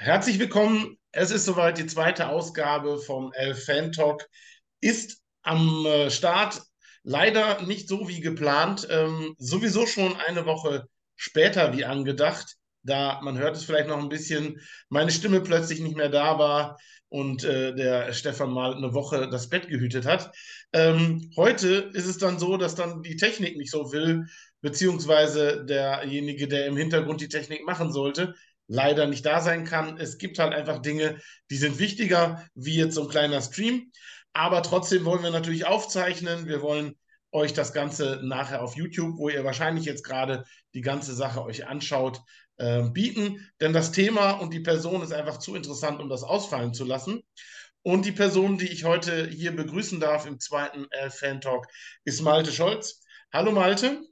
[0.00, 0.96] herzlich willkommen.
[1.12, 4.26] Es ist soweit, die zweite Ausgabe vom Elf Fan Talk
[4.80, 6.62] ist am äh, Start.
[7.02, 10.86] Leider nicht so wie geplant, ähm, sowieso schon eine Woche
[11.16, 14.58] später wie angedacht, da man hört es vielleicht noch ein bisschen,
[14.88, 16.78] meine Stimme plötzlich nicht mehr da war
[17.10, 20.34] und äh, der Stefan mal eine Woche das Bett gehütet hat.
[20.72, 24.24] Ähm, heute ist es dann so, dass dann die Technik nicht so will,
[24.62, 28.34] beziehungsweise derjenige, der im Hintergrund die Technik machen sollte,
[28.70, 29.98] leider nicht da sein kann.
[29.98, 33.90] Es gibt halt einfach Dinge, die sind wichtiger, wie jetzt so ein kleiner Stream.
[34.32, 36.46] Aber trotzdem wollen wir natürlich aufzeichnen.
[36.46, 36.94] Wir wollen
[37.32, 41.66] euch das Ganze nachher auf YouTube, wo ihr wahrscheinlich jetzt gerade die ganze Sache euch
[41.66, 42.20] anschaut,
[42.58, 43.50] äh, bieten.
[43.60, 47.22] Denn das Thema und die Person ist einfach zu interessant, um das ausfallen zu lassen.
[47.82, 51.66] Und die Person, die ich heute hier begrüßen darf im zweiten äh, Fan Talk,
[52.04, 53.02] ist Malte Scholz.
[53.32, 54.09] Hallo Malte.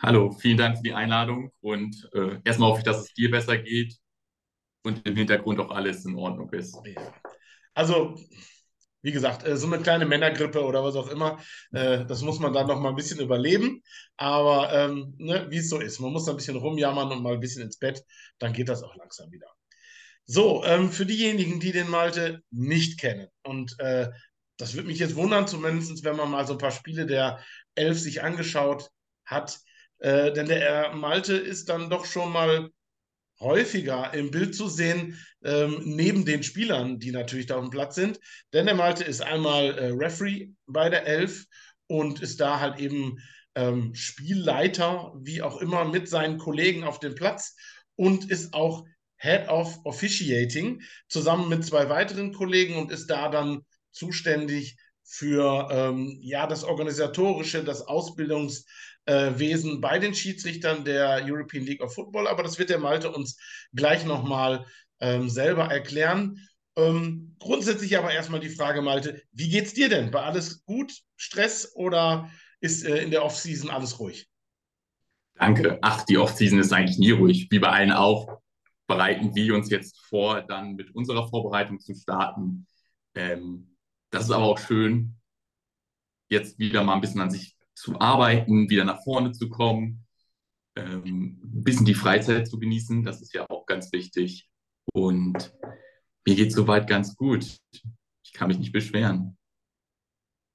[0.00, 3.58] Hallo, vielen Dank für die Einladung und äh, erstmal hoffe ich, dass es dir besser
[3.58, 3.96] geht
[4.84, 6.78] und im Hintergrund auch alles in Ordnung ist.
[7.74, 8.16] Also,
[9.02, 11.40] wie gesagt, äh, so eine kleine Männergrippe oder was auch immer,
[11.72, 13.82] äh, das muss man dann noch mal ein bisschen überleben.
[14.16, 17.40] Aber ähm, ne, wie es so ist, man muss ein bisschen rumjammern und mal ein
[17.40, 18.04] bisschen ins Bett,
[18.38, 19.48] dann geht das auch langsam wieder.
[20.26, 24.10] So, ähm, für diejenigen, die den Malte nicht kennen und äh,
[24.58, 27.98] das würde mich jetzt wundern, zumindest wenn man mal so ein paar Spiele der Elf
[27.98, 28.90] sich angeschaut
[29.24, 29.58] hat.
[29.98, 32.70] Äh, denn der Malte ist dann doch schon mal
[33.40, 37.94] häufiger im Bild zu sehen, ähm, neben den Spielern, die natürlich da auf dem Platz
[37.94, 38.18] sind.
[38.52, 41.44] Denn der Malte ist einmal äh, Referee bei der Elf
[41.86, 43.18] und ist da halt eben
[43.54, 47.56] ähm, Spielleiter, wie auch immer, mit seinen Kollegen auf dem Platz
[47.96, 48.84] und ist auch
[49.16, 56.18] Head of Officiating zusammen mit zwei weiteren Kollegen und ist da dann zuständig für ähm,
[56.20, 58.64] ja, das Organisatorische, das Ausbildungs-
[59.08, 63.10] äh, Wesen bei den Schiedsrichtern der European League of Football, aber das wird der Malte
[63.10, 63.38] uns
[63.72, 64.66] gleich nochmal
[65.00, 66.46] ähm, selber erklären.
[66.76, 70.12] Ähm, grundsätzlich aber erstmal die Frage, Malte, wie geht's dir denn?
[70.12, 70.92] War alles gut?
[71.16, 72.30] Stress oder
[72.60, 74.28] ist äh, in der Offseason alles ruhig?
[75.34, 75.78] Danke.
[75.80, 77.48] Ach, die Offseason ist eigentlich nie ruhig.
[77.50, 78.40] Wie bei allen auch,
[78.86, 82.66] bereiten wir uns jetzt vor, dann mit unserer Vorbereitung zu starten.
[83.14, 83.74] Ähm,
[84.10, 85.14] das ist aber auch schön,
[86.28, 90.04] jetzt wieder mal ein bisschen an sich zu arbeiten, wieder nach vorne zu kommen,
[90.76, 94.48] ähm, ein bisschen die Freizeit zu genießen, das ist ja auch ganz wichtig.
[94.92, 95.54] Und
[96.26, 97.58] mir geht es soweit ganz gut.
[98.24, 99.36] Ich kann mich nicht beschweren.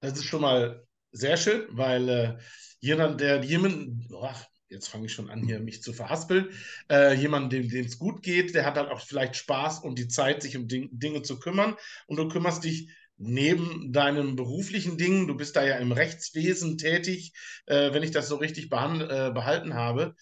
[0.01, 2.37] Das ist schon mal sehr schön, weil äh,
[2.79, 4.29] jemand, der jemand, oh,
[4.67, 6.49] jetzt fange ich schon an, hier mich zu verhaspeln,
[6.89, 10.41] äh, jemand, dem es gut geht, der hat halt auch vielleicht Spaß und die Zeit,
[10.41, 11.75] sich um Ding, Dinge zu kümmern.
[12.07, 17.33] Und du kümmerst dich neben deinem beruflichen Ding, du bist da ja im Rechtswesen tätig,
[17.65, 20.15] äh, wenn ich das so richtig äh, behalten habe,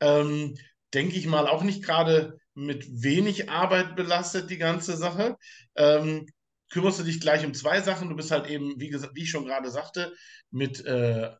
[0.00, 0.56] ähm,
[0.94, 5.36] denke ich mal auch nicht gerade mit wenig Arbeit belastet, die ganze Sache.
[5.76, 6.26] Ähm,
[6.70, 8.08] kümmerst du dich gleich um zwei Sachen.
[8.08, 10.14] Du bist halt eben, wie, wie ich schon gerade sagte,
[10.50, 11.30] mit äh,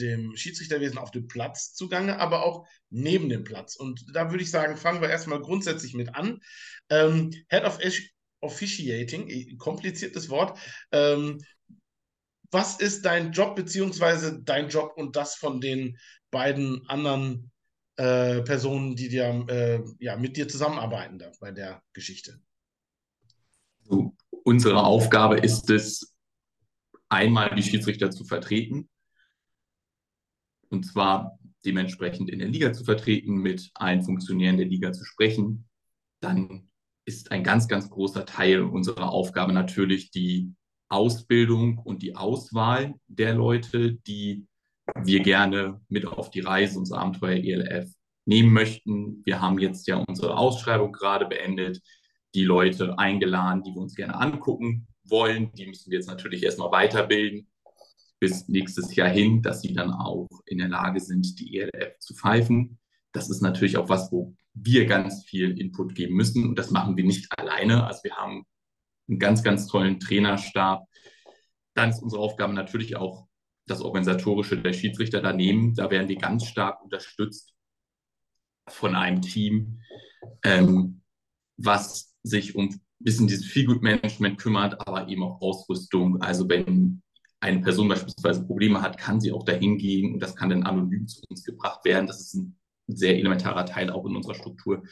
[0.00, 3.76] dem Schiedsrichterwesen auf dem Platz zugange, aber auch neben dem Platz.
[3.76, 6.40] Und da würde ich sagen, fangen wir erstmal grundsätzlich mit an.
[6.90, 7.78] Ähm, Head of
[8.44, 10.58] Officiating, kompliziertes Wort.
[10.92, 11.38] Ähm,
[12.50, 15.98] was ist dein Job, beziehungsweise dein Job und das von den
[16.30, 17.50] beiden anderen
[17.96, 22.40] äh, Personen, die dir, äh, ja, mit dir zusammenarbeiten da bei der Geschichte?
[23.82, 26.14] So, unsere Aufgabe ist es,
[27.08, 28.88] einmal die Schiedsrichter zu vertreten.
[30.68, 35.68] Und zwar dementsprechend in der Liga zu vertreten, mit allen Funktionären der Liga zu sprechen,
[36.20, 36.68] dann
[37.04, 40.54] ist ein ganz, ganz großer Teil unserer Aufgabe natürlich die
[40.88, 44.46] Ausbildung und die Auswahl der Leute, die
[45.02, 47.90] wir gerne mit auf die Reise, unser Abenteuer ELF
[48.26, 49.22] nehmen möchten.
[49.24, 51.80] Wir haben jetzt ja unsere Ausschreibung gerade beendet,
[52.34, 55.52] die Leute eingeladen, die wir uns gerne angucken wollen.
[55.52, 57.48] Die müssen wir jetzt natürlich erstmal weiterbilden
[58.20, 62.14] bis nächstes Jahr hin, dass sie dann auch in der Lage sind, die ELF zu
[62.14, 62.78] pfeifen.
[63.12, 66.48] Das ist natürlich auch was, wo wir ganz viel Input geben müssen.
[66.48, 67.86] Und das machen wir nicht alleine.
[67.86, 68.44] Also wir haben
[69.08, 70.84] einen ganz, ganz tollen Trainerstab.
[71.74, 73.26] Dann ist unsere Aufgabe natürlich auch
[73.66, 75.74] das Organisatorische der Schiedsrichter daneben.
[75.74, 77.54] Da werden wir ganz stark unterstützt
[78.68, 79.80] von einem Team,
[80.42, 81.02] ähm,
[81.56, 86.22] was sich um ein bisschen dieses Feelgood-Management kümmert, aber eben auch Ausrüstung.
[86.22, 87.02] Also wenn
[87.40, 91.06] eine Person beispielsweise Probleme hat, kann sie auch dahin gehen und das kann dann anonym
[91.06, 92.06] zu uns gebracht werden.
[92.06, 94.82] Das ist ein sehr elementarer Teil auch in unserer Struktur.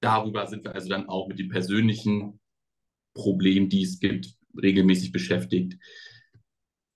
[0.00, 2.40] Darüber sind wir also dann auch mit den persönlichen
[3.14, 5.78] Problemen, die es gibt, regelmäßig beschäftigt.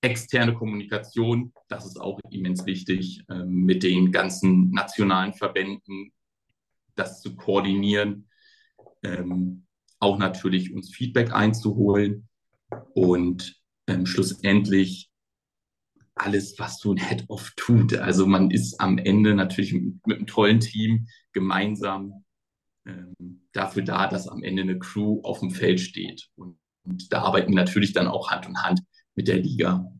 [0.00, 6.12] Externe Kommunikation, das ist auch immens wichtig, äh, mit den ganzen nationalen Verbänden
[6.94, 8.28] das zu koordinieren,
[9.02, 9.66] ähm,
[9.98, 12.28] auch natürlich uns Feedback einzuholen
[12.94, 15.10] und ähm, schlussendlich
[16.16, 17.94] alles, was so ein Head-Off tut.
[17.94, 22.24] Also man ist am Ende natürlich mit, mit einem tollen Team gemeinsam
[22.86, 26.28] ähm, dafür da, dass am Ende eine Crew auf dem Feld steht.
[26.36, 28.80] Und, und da arbeiten wir natürlich dann auch Hand in Hand
[29.14, 29.92] mit der Liga.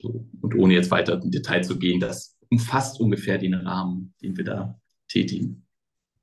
[0.00, 4.36] So, und ohne jetzt weiter in Detail zu gehen, das umfasst ungefähr den Rahmen, den
[4.36, 5.66] wir da tätigen.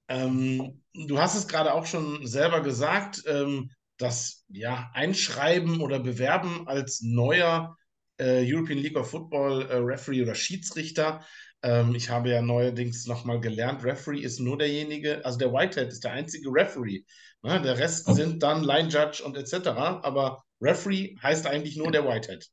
[0.07, 6.67] Ähm, du hast es gerade auch schon selber gesagt, ähm, das ja, Einschreiben oder Bewerben
[6.67, 7.77] als neuer
[8.23, 11.25] äh, European League of Football äh, Referee oder Schiedsrichter.
[11.61, 16.03] Ähm, ich habe ja neuerdings nochmal gelernt, Referee ist nur derjenige, also der Whitehead ist
[16.03, 17.03] der einzige Referee.
[17.41, 17.61] Ne?
[17.61, 18.13] Der Rest oh.
[18.13, 19.67] sind dann Line Judge und etc.
[19.67, 22.47] Aber Referee heißt eigentlich nur der Whitehead.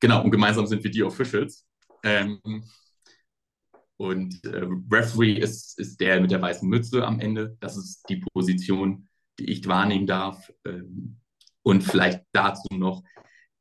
[0.00, 1.64] Genau, und gemeinsam sind wir die Officials.
[2.02, 2.40] Ähm,
[3.96, 7.56] und äh, Referee ist, ist der mit der weißen Mütze am Ende.
[7.60, 9.08] Das ist die Position,
[9.38, 10.52] die ich wahrnehmen darf.
[10.66, 11.20] Ähm,
[11.62, 13.02] und vielleicht dazu noch,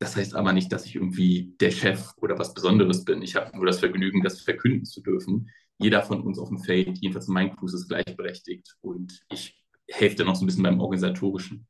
[0.03, 3.21] das heißt aber nicht, dass ich irgendwie der Chef oder was Besonderes bin.
[3.21, 5.49] Ich habe nur das Vergnügen, das verkünden zu dürfen.
[5.77, 8.75] Jeder von uns auf dem Feld, jedenfalls mein Crew, ist gleichberechtigt.
[8.81, 11.65] Und ich helfe dann noch so ein bisschen beim Organisatorischen.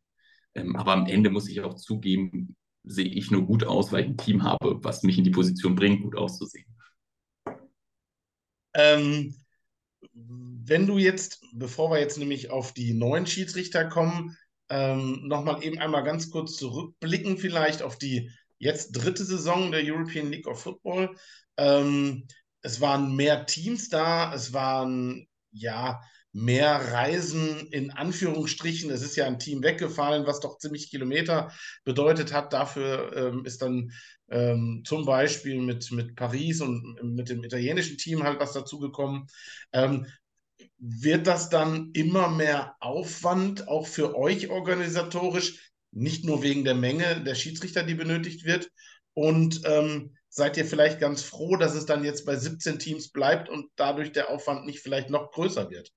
[0.55, 4.09] Ähm, aber am Ende muss ich auch zugeben, sehe ich nur gut aus, weil ich
[4.09, 6.65] ein Team habe, was mich in die Position bringt, gut auszusehen.
[8.73, 9.35] Ähm,
[10.11, 14.35] wenn du jetzt, bevor wir jetzt nämlich auf die neuen Schiedsrichter kommen,
[14.73, 20.31] ähm, nochmal eben einmal ganz kurz zurückblicken, vielleicht auf die jetzt dritte Saison der European
[20.31, 21.15] League of Football.
[21.57, 22.27] Ähm,
[22.61, 28.89] es waren mehr Teams da, es waren ja mehr Reisen in Anführungsstrichen.
[28.89, 31.51] Es ist ja ein Team weggefallen, was doch ziemlich Kilometer
[31.83, 32.51] bedeutet hat.
[32.51, 33.91] Dafür ähm, ist dann
[34.29, 39.27] ähm, zum Beispiel mit, mit Paris und mit dem italienischen Team halt was dazugekommen.
[39.71, 40.07] Ähm,
[40.85, 47.23] wird das dann immer mehr Aufwand, auch für euch organisatorisch, nicht nur wegen der Menge
[47.23, 48.69] der Schiedsrichter, die benötigt wird?
[49.13, 53.47] Und ähm, seid ihr vielleicht ganz froh, dass es dann jetzt bei 17 Teams bleibt
[53.47, 55.89] und dadurch der Aufwand nicht vielleicht noch größer wird?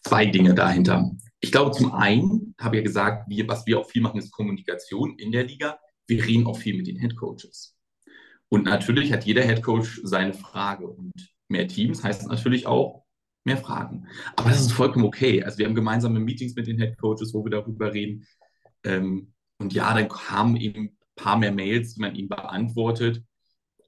[0.00, 1.12] Zwei Dinge dahinter.
[1.38, 4.32] Ich glaube, zum einen habe ich ja gesagt, wir, was wir auch viel machen, ist
[4.32, 5.78] Kommunikation in der Liga.
[6.08, 7.76] Wir reden auch viel mit den Headcoaches.
[8.48, 10.88] Und natürlich hat jeder Headcoach seine Frage.
[10.88, 13.04] Und mehr Teams heißt natürlich auch
[13.44, 14.08] mehr Fragen.
[14.36, 15.42] Aber das ist vollkommen okay.
[15.42, 18.26] Also wir haben gemeinsame Meetings mit den Head Coaches, wo wir darüber reden.
[18.84, 23.22] Ähm, und ja, dann kamen eben ein paar mehr Mails, die man ihnen beantwortet.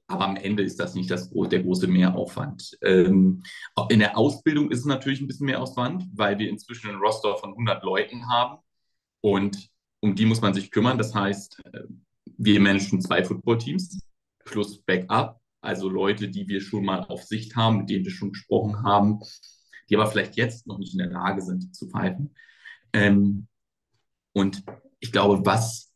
[0.09, 2.77] Aber am Ende ist das nicht das, der große Mehraufwand.
[2.81, 3.43] Ähm,
[3.89, 7.35] in der Ausbildung ist es natürlich ein bisschen mehr Aufwand, weil wir inzwischen einen Roster
[7.35, 8.59] von 100 Leuten haben.
[9.21, 9.69] Und
[9.99, 10.97] um die muss man sich kümmern.
[10.97, 11.83] Das heißt, äh,
[12.37, 13.99] wir managen zwei Footballteams
[14.45, 18.31] plus Backup also Leute, die wir schon mal auf Sicht haben, mit denen wir schon
[18.31, 19.19] gesprochen haben,
[19.89, 22.35] die aber vielleicht jetzt noch nicht in der Lage sind zu pfeifen.
[22.93, 23.47] Ähm,
[24.33, 24.63] und
[24.99, 25.93] ich glaube, was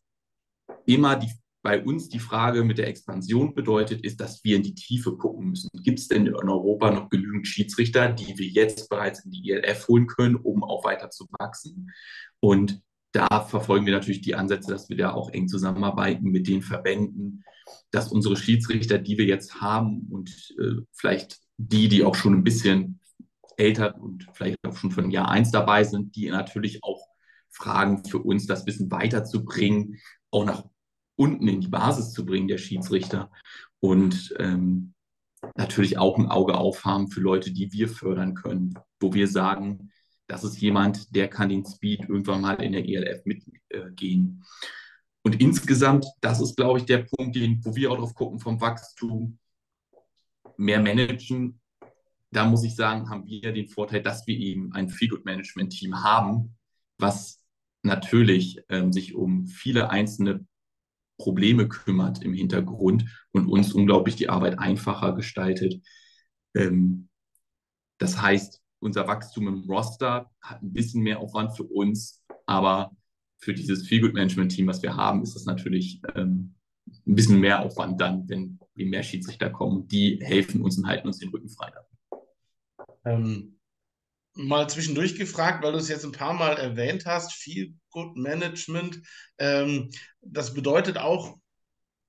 [0.86, 1.30] immer die,
[1.62, 5.50] bei uns die Frage mit der Expansion bedeutet, ist, dass wir in die Tiefe gucken
[5.50, 5.68] müssen.
[5.82, 9.86] Gibt es denn in Europa noch genügend Schiedsrichter, die wir jetzt bereits in die ELF
[9.88, 11.92] holen können, um auch weiter zu wachsen?
[12.40, 12.82] Und
[13.12, 17.44] da verfolgen wir natürlich die Ansätze, dass wir da auch eng zusammenarbeiten mit den Verbänden,
[17.90, 22.44] dass unsere Schiedsrichter, die wir jetzt haben und äh, vielleicht die, die auch schon ein
[22.44, 23.00] bisschen
[23.56, 27.06] älter und vielleicht auch schon von Jahr 1 dabei sind, die natürlich auch
[27.50, 29.98] fragen für uns, das Wissen weiterzubringen,
[30.30, 30.64] auch nach
[31.16, 33.30] unten in die Basis zu bringen, der Schiedsrichter.
[33.80, 34.94] Und ähm,
[35.56, 39.90] natürlich auch ein Auge aufhaben für Leute, die wir fördern können, wo wir sagen,
[40.28, 43.60] das ist jemand, der kann den Speed irgendwann mal in der ELF mitgehen.
[43.68, 44.42] Äh,
[45.24, 48.60] und insgesamt, das ist, glaube ich, der Punkt, den, wo wir auch drauf gucken vom
[48.60, 49.38] Wachstum,
[50.56, 51.60] mehr managen.
[52.30, 56.56] Da muss ich sagen, haben wir den Vorteil, dass wir eben ein Feelgood-Management-Team haben,
[56.98, 57.40] was
[57.82, 60.46] natürlich ähm, sich um viele einzelne
[61.18, 65.80] Probleme kümmert im Hintergrund und uns unglaublich die Arbeit einfacher gestaltet.
[66.54, 67.08] Ähm,
[67.98, 72.90] das heißt, unser Wachstum im Roster hat ein bisschen mehr Aufwand für uns, aber
[73.42, 76.54] für dieses Feelgood-Management-Team, was wir haben, ist das natürlich ähm,
[77.06, 79.88] ein bisschen mehr Aufwand dann, wenn wie mehr Schiedsrichter kommen.
[79.88, 81.72] Die helfen uns und halten uns den Rücken frei.
[83.04, 83.58] Ähm,
[84.34, 89.02] mal zwischendurch gefragt, weil du es jetzt ein paar Mal erwähnt hast, Feelgood Management.
[89.38, 91.36] Ähm, das bedeutet auch,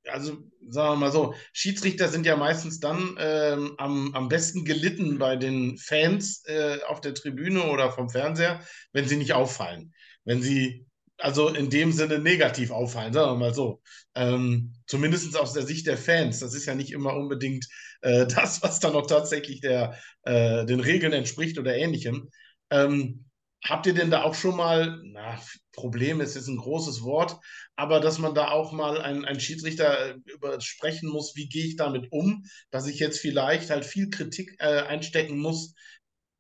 [0.08, 0.38] also
[0.68, 5.36] sagen wir mal so, Schiedsrichter sind ja meistens dann ähm, am, am besten gelitten bei
[5.36, 8.62] den Fans äh, auf der Tribüne oder vom Fernseher,
[8.92, 9.94] wenn sie nicht auffallen.
[10.26, 10.86] Wenn sie
[11.18, 13.82] also in dem Sinne negativ auffallen, sagen wir mal so.
[14.16, 16.40] Ähm, Zumindest aus der Sicht der Fans.
[16.40, 17.68] Das ist ja nicht immer unbedingt
[18.02, 22.30] äh, das, was dann auch tatsächlich der, äh, den Regeln entspricht oder ähnlichem.
[22.70, 23.26] Ähm,
[23.64, 25.40] habt ihr denn da auch schon mal, na,
[25.72, 27.38] Problem ist jetzt ein großes Wort,
[27.76, 31.66] aber dass man da auch mal ein, ein Schiedsrichter äh, über sprechen muss, wie gehe
[31.66, 35.74] ich damit um, dass ich jetzt vielleicht halt viel Kritik äh, einstecken muss,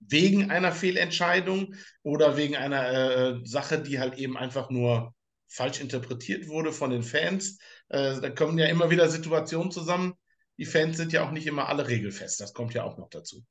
[0.07, 5.13] wegen einer Fehlentscheidung oder wegen einer äh, Sache, die halt eben einfach nur
[5.47, 7.59] falsch interpretiert wurde von den Fans.
[7.89, 10.13] Äh, da kommen ja immer wieder Situationen zusammen.
[10.57, 12.39] Die Fans sind ja auch nicht immer alle regelfest.
[12.41, 13.43] Das kommt ja auch noch dazu.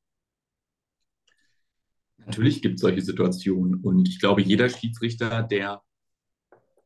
[2.18, 5.82] Natürlich gibt es solche Situationen und ich glaube, jeder Schiedsrichter, der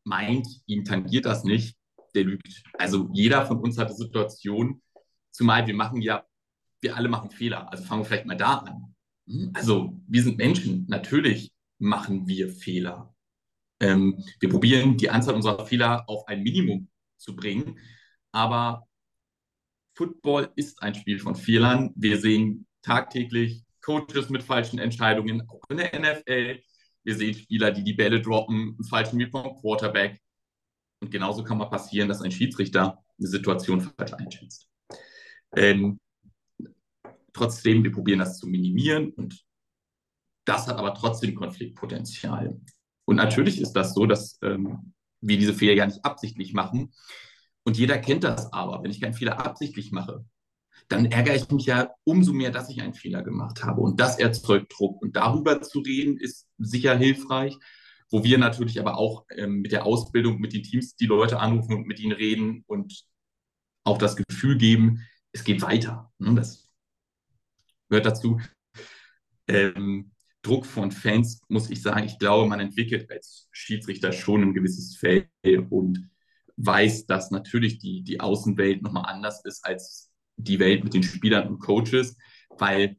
[0.03, 1.77] meint, ihm tangiert das nicht,
[2.15, 2.63] der lügt.
[2.73, 4.81] Also jeder von uns hatte Situationen,
[5.31, 6.25] zumal wir machen ja,
[6.81, 7.71] wir alle machen Fehler.
[7.71, 8.95] Also fangen wir vielleicht mal da an.
[9.27, 9.51] Hm?
[9.53, 13.13] Also wir sind Menschen, natürlich machen wir Fehler.
[13.79, 17.79] Ähm, wir probieren die Anzahl unserer Fehler auf ein Minimum zu bringen,
[18.31, 18.87] aber
[19.95, 21.91] Football ist ein Spiel von Fehlern.
[21.95, 26.61] Wir sehen tagtäglich Coaches mit falschen Entscheidungen, auch in der NFL.
[27.03, 30.19] Wir sehen Spieler, die die Bälle droppen, einen falschen Meet vom Quarterback.
[30.99, 34.69] Und genauso kann mal passieren, dass ein Schiedsrichter eine Situation falsch einschätzt.
[35.55, 35.99] Ähm,
[37.37, 39.45] Trotzdem, wir probieren das zu minimieren und
[40.45, 42.59] das hat aber trotzdem Konfliktpotenzial.
[43.05, 46.93] Und natürlich ist das so, dass ähm, wir diese Fehler ja nicht absichtlich machen.
[47.63, 48.81] Und jeder kennt das aber.
[48.81, 50.25] Wenn ich keinen Fehler absichtlich mache,
[50.87, 53.81] dann ärgere ich mich ja umso mehr, dass ich einen Fehler gemacht habe.
[53.81, 55.01] Und das erzeugt Druck.
[55.01, 57.57] Und darüber zu reden, ist sicher hilfreich.
[58.09, 61.75] Wo wir natürlich aber auch ähm, mit der Ausbildung, mit den Teams die Leute anrufen
[61.75, 63.03] und mit ihnen reden und
[63.83, 66.11] auch das Gefühl geben, es geht weiter.
[66.17, 66.35] Ne?
[66.35, 66.66] Das
[67.89, 68.39] gehört dazu.
[69.47, 74.53] Ähm, Druck von Fans, muss ich sagen, ich glaube, man entwickelt als Schiedsrichter schon ein
[74.53, 75.29] gewisses Feld
[75.69, 76.09] und
[76.57, 81.47] weiß, dass natürlich die, die Außenwelt nochmal anders ist als die Welt mit den Spielern
[81.47, 82.15] und Coaches,
[82.57, 82.97] weil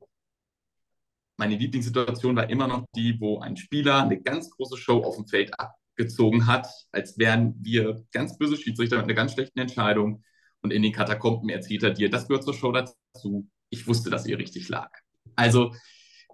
[1.36, 5.26] meine Lieblingssituation war immer noch die, wo ein Spieler eine ganz große Show auf dem
[5.26, 10.24] Feld abgezogen hat, als wären wir ganz böse Schiedsrichter mit einer ganz schlechten Entscheidung
[10.62, 14.26] und in den Katakomben erzählt er dir, das gehört zur Show dazu, ich wusste, dass
[14.26, 14.90] ihr richtig lag.
[15.36, 15.74] Also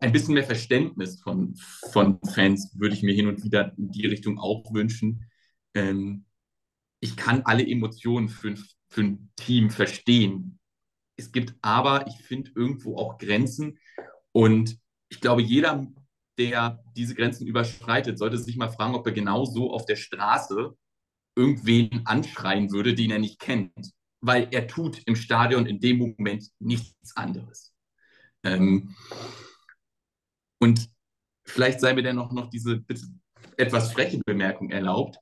[0.01, 1.55] ein bisschen mehr Verständnis von,
[1.93, 5.31] von Fans würde ich mir hin und wieder in die Richtung auch wünschen.
[5.75, 6.25] Ähm,
[7.01, 8.55] ich kann alle Emotionen für,
[8.89, 10.59] für ein Team verstehen.
[11.17, 13.79] Es gibt aber, ich finde, irgendwo auch Grenzen.
[14.33, 15.87] Und ich glaube, jeder,
[16.39, 20.77] der diese Grenzen überschreitet, sollte sich mal fragen, ob er genau so auf der Straße
[21.37, 23.93] irgendwen anschreien würde, den er nicht kennt
[24.25, 27.75] weil er tut im Stadion in dem Moment nichts anderes.
[28.43, 28.95] Ähm,
[30.59, 30.89] und
[31.45, 32.83] vielleicht sei mir dann noch, noch diese
[33.59, 35.19] etwas freche Bemerkung erlaubt.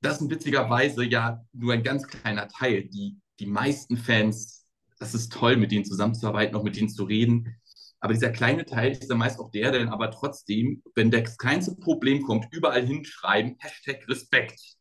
[0.00, 2.84] Das sind witzigerweise ja nur ein ganz kleiner Teil.
[2.84, 4.66] Die, die meisten Fans,
[4.98, 7.54] das ist toll, mit denen zusammenzuarbeiten, auch mit denen zu reden.
[8.00, 11.74] Aber dieser kleine Teil ist dann meist auch der, dann aber trotzdem, wenn das kleinste
[11.76, 14.78] Problem kommt, überall hinschreiben, Hashtag Respekt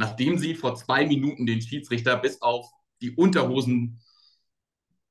[0.00, 2.66] nachdem sie vor zwei Minuten den Schiedsrichter bis auf
[3.02, 4.00] die Unterhosen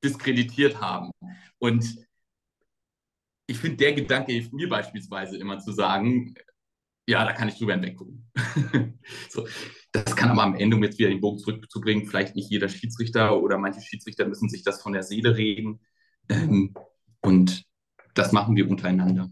[0.04, 1.12] diskreditiert haben.
[1.60, 1.86] Und
[3.46, 6.34] ich finde, der Gedanke hilft mir beispielsweise immer zu sagen,
[7.08, 8.32] ja, da kann ich drüber hinweggucken.
[9.30, 9.48] so,
[9.92, 13.40] das kann aber am Ende, um jetzt wieder den Bogen zurückzubringen, vielleicht nicht jeder Schiedsrichter
[13.40, 15.82] oder manche Schiedsrichter müssen sich das von der Seele reden.
[16.30, 16.74] Ähm,
[17.22, 17.64] und
[18.16, 19.30] das machen wir untereinander.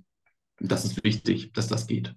[0.60, 2.14] Und das ist wichtig, dass das geht.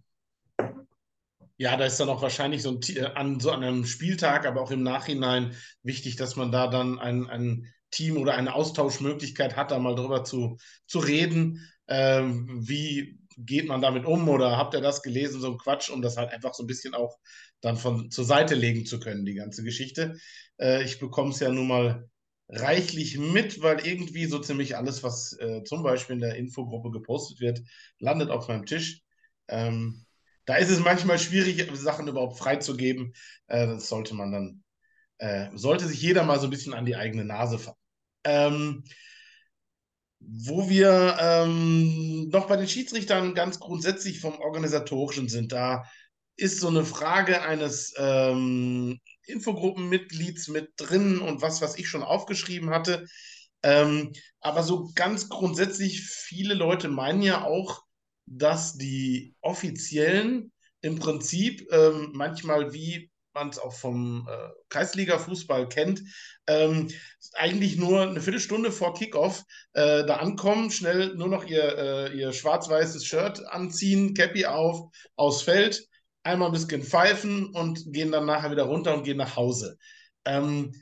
[1.61, 4.71] Ja, da ist dann auch wahrscheinlich so ein, äh, an so einem Spieltag, aber auch
[4.71, 9.79] im Nachhinein wichtig, dass man da dann ein, ein Team oder eine Austauschmöglichkeit hat, da
[9.79, 11.61] mal drüber zu, zu reden.
[11.87, 16.01] Ähm, wie geht man damit um oder habt ihr das gelesen, so ein Quatsch, um
[16.01, 17.19] das halt einfach so ein bisschen auch
[17.61, 20.17] dann von zur Seite legen zu können, die ganze Geschichte.
[20.59, 22.09] Äh, ich bekomme es ja nun mal
[22.49, 27.39] reichlich mit, weil irgendwie so ziemlich alles, was äh, zum Beispiel in der Infogruppe gepostet
[27.41, 27.61] wird,
[27.99, 29.03] landet auf meinem Tisch.
[29.49, 30.07] Ähm,
[30.45, 33.13] da ist es manchmal schwierig, Sachen überhaupt freizugeben.
[33.47, 34.65] Äh, das sollte man dann,
[35.19, 37.79] äh, sollte sich jeder mal so ein bisschen an die eigene Nase fassen.
[38.25, 38.85] Ähm,
[40.21, 45.85] wo wir ähm, noch bei den Schiedsrichtern ganz grundsätzlich vom Organisatorischen sind, da
[46.37, 52.71] ist so eine Frage eines ähm, Infogruppenmitglieds mit drin und was, was ich schon aufgeschrieben
[52.71, 53.07] hatte.
[53.63, 57.83] Ähm, aber so ganz grundsätzlich, viele Leute meinen ja auch,
[58.31, 66.03] dass die Offiziellen im Prinzip ähm, manchmal wie man es auch vom äh, Kreisliga-Fußball kennt,
[66.47, 66.89] ähm,
[67.35, 72.33] eigentlich nur eine Viertelstunde vor Kickoff äh, da ankommen, schnell nur noch ihr, äh, ihr
[72.33, 75.87] schwarz-weißes Shirt anziehen, Cappy auf, aufs Feld
[76.23, 79.79] einmal ein bisschen pfeifen und gehen dann nachher wieder runter und gehen nach Hause.
[80.25, 80.75] Ähm,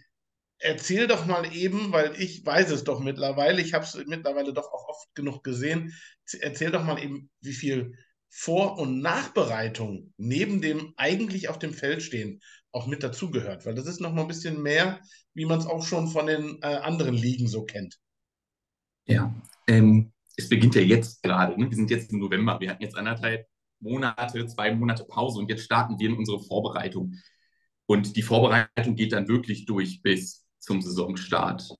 [0.58, 4.72] erzähl doch mal eben, weil ich weiß es doch mittlerweile, ich habe es mittlerweile doch
[4.72, 5.94] auch oft genug gesehen.
[6.40, 7.94] Erzähl doch mal eben, wie viel
[8.30, 12.40] Vor- und Nachbereitung neben dem eigentlich auf dem Feld stehen
[12.72, 15.00] auch mit dazugehört, weil das ist noch mal ein bisschen mehr,
[15.34, 17.98] wie man es auch schon von den äh, anderen Ligen so kennt.
[19.06, 19.34] Ja,
[19.66, 21.58] ähm, es beginnt ja jetzt gerade.
[21.58, 21.68] Ne?
[21.70, 22.60] Wir sind jetzt im November.
[22.60, 23.46] Wir hatten jetzt anderthalb
[23.80, 27.14] Monate, zwei Monate Pause und jetzt starten wir in unsere Vorbereitung.
[27.86, 31.74] Und die Vorbereitung geht dann wirklich durch bis zum Saisonstart.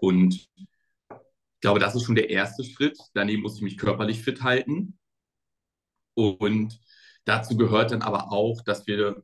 [0.00, 2.98] Und ich glaube, das ist schon der erste Schritt.
[3.14, 4.98] Daneben muss ich mich körperlich fit halten.
[6.14, 6.80] Und
[7.24, 9.22] dazu gehört dann aber auch, dass wir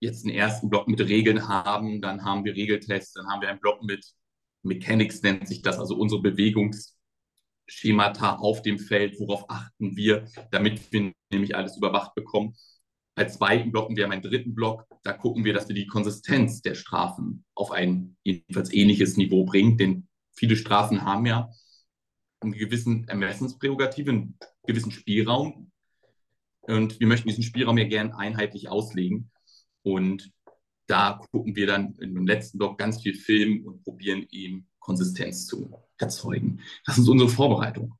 [0.00, 3.60] jetzt einen ersten Block mit Regeln haben, dann haben wir Regeltests, dann haben wir einen
[3.60, 4.04] Block mit
[4.62, 11.12] Mechanics, nennt sich das, also unsere Bewegungsschemata auf dem Feld, worauf achten wir, damit wir
[11.30, 12.56] nämlich alles überwacht bekommen.
[13.20, 15.86] Als zweiten Block, und wir haben einen dritten Block, da gucken wir, dass wir die
[15.86, 21.50] Konsistenz der Strafen auf ein jedenfalls ähnliches Niveau bringen, denn viele Strafen haben ja
[22.40, 25.70] einen gewissen Ermessensprärogative, einen gewissen Spielraum.
[26.62, 29.30] Und wir möchten diesen Spielraum ja gern einheitlich auslegen.
[29.82, 30.32] Und
[30.86, 35.70] da gucken wir dann im letzten Block ganz viel Film und probieren ihm Konsistenz zu
[35.98, 36.62] erzeugen.
[36.86, 37.98] Das ist unsere Vorbereitung.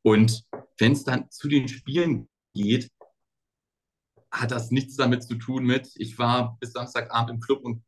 [0.00, 0.46] Und
[0.78, 2.90] wenn es dann zu den Spielen geht,
[4.30, 7.82] hat das nichts damit zu tun mit, ich war bis Samstagabend im Club und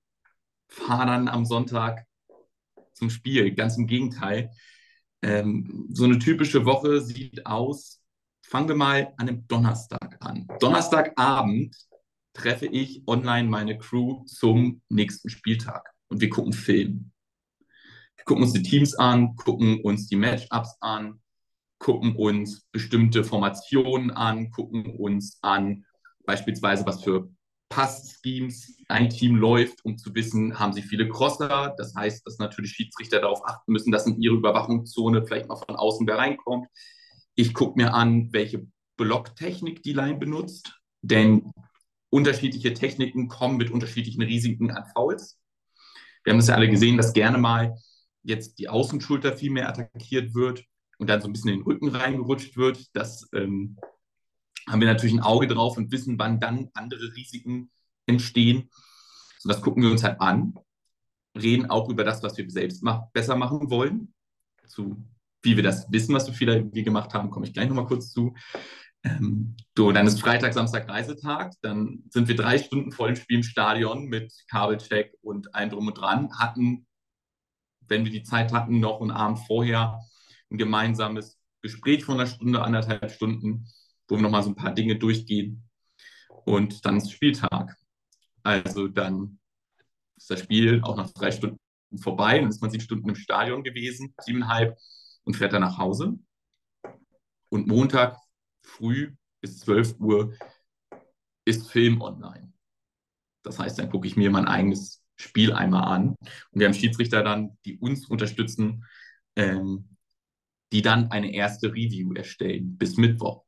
[0.68, 2.04] fahre dann am Sonntag
[2.94, 3.54] zum Spiel.
[3.54, 4.50] Ganz im Gegenteil.
[5.22, 8.00] Ähm, so eine typische Woche sieht aus,
[8.42, 10.48] fangen wir mal an einem Donnerstag an.
[10.58, 11.76] Donnerstagabend
[12.32, 17.12] treffe ich online meine Crew zum nächsten Spieltag und wir gucken Film.
[18.16, 21.20] Wir gucken uns die Teams an, gucken uns die Matchups an,
[21.78, 25.84] gucken uns bestimmte Formationen an, gucken uns an
[26.24, 27.28] beispielsweise, was für
[27.68, 31.74] Pass-Schemes ein Team läuft, um zu wissen, haben sie viele Crosser.
[31.78, 35.76] Das heißt, dass natürlich Schiedsrichter darauf achten müssen, dass in ihre Überwachungszone vielleicht mal von
[35.76, 36.68] außen wer reinkommt.
[37.34, 38.66] Ich gucke mir an, welche
[38.98, 41.50] Blocktechnik die Line benutzt, denn
[42.10, 45.40] unterschiedliche Techniken kommen mit unterschiedlichen Risiken an Fouls.
[46.24, 47.74] Wir haben es ja alle gesehen, dass gerne mal
[48.22, 50.62] jetzt die Außenschulter viel mehr attackiert wird
[50.98, 52.86] und dann so ein bisschen in den Rücken reingerutscht wird.
[52.92, 53.78] Das ähm,
[54.68, 57.70] haben wir natürlich ein Auge drauf und wissen, wann dann andere Risiken
[58.06, 58.70] entstehen.
[59.38, 60.54] So, das gucken wir uns halt an,
[61.36, 64.14] reden auch über das, was wir selbst mach besser machen wollen.
[64.68, 65.04] Zu
[65.42, 68.34] wie wir das wissen, was wir viel gemacht haben, komme ich gleich nochmal kurz zu.
[69.04, 71.52] Ähm, so, dann ist Freitag, Samstag Reisetag.
[71.62, 75.88] Dann sind wir drei Stunden vor dem Spiel im Stadion mit Kabelcheck und allem drum
[75.88, 76.30] und dran.
[76.38, 76.86] Hatten,
[77.80, 80.00] wenn wir die Zeit hatten, noch einen Abend vorher
[80.50, 83.66] ein gemeinsames Gespräch von einer Stunde, anderthalb Stunden,
[84.12, 85.62] wo wir nochmal so ein paar Dinge durchgehen.
[86.44, 87.78] Und dann ist Spieltag.
[88.42, 89.38] Also dann
[90.18, 91.58] ist das Spiel auch nach drei Stunden
[91.96, 92.38] vorbei.
[92.38, 94.76] Dann ist man sieben Stunden im Stadion gewesen, siebeneinhalb,
[95.24, 96.18] und fährt dann nach Hause.
[97.48, 98.18] Und Montag
[98.62, 100.36] früh bis 12 Uhr
[101.46, 102.52] ist Film online.
[103.42, 106.08] Das heißt, dann gucke ich mir mein eigenes Spiel einmal an.
[106.50, 108.84] Und wir haben Schiedsrichter dann, die uns unterstützen,
[109.36, 109.96] ähm,
[110.70, 113.46] die dann eine erste Review erstellen bis Mittwoch.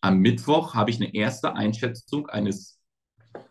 [0.00, 2.80] Am Mittwoch habe ich eine erste Einschätzung eines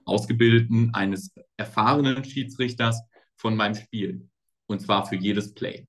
[0.06, 3.02] ausgebildeten, eines erfahrenen Schiedsrichters
[3.36, 4.30] von meinem Spiel.
[4.68, 5.88] Und zwar für jedes Play.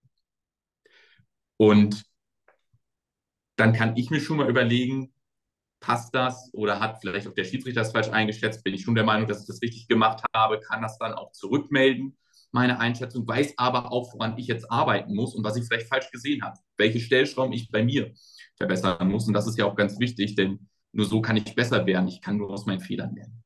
[1.56, 2.04] Und
[3.56, 5.12] dann kann ich mir schon mal überlegen,
[5.80, 8.64] passt das oder hat vielleicht auch der Schiedsrichter das falsch eingeschätzt?
[8.64, 10.60] Bin ich schon der Meinung, dass ich das richtig gemacht habe?
[10.60, 12.16] Kann das dann auch zurückmelden,
[12.52, 13.26] meine Einschätzung?
[13.26, 16.58] Weiß aber auch, woran ich jetzt arbeiten muss und was ich vielleicht falsch gesehen habe.
[16.76, 18.12] Welche Stellschrauben ich bei mir
[18.56, 19.26] verbessern muss.
[19.26, 22.08] Und das ist ja auch ganz wichtig, denn nur so kann ich besser werden.
[22.08, 23.42] Ich kann nur aus meinen Fehlern lernen.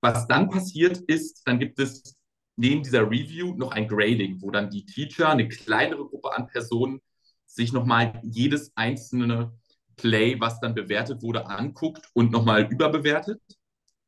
[0.00, 2.16] Was dann passiert ist, dann gibt es
[2.56, 7.00] neben dieser Review noch ein Grading, wo dann die Teacher, eine kleinere Gruppe an Personen,
[7.46, 9.52] sich nochmal jedes einzelne
[9.96, 13.40] Play, was dann bewertet wurde, anguckt und nochmal überbewertet.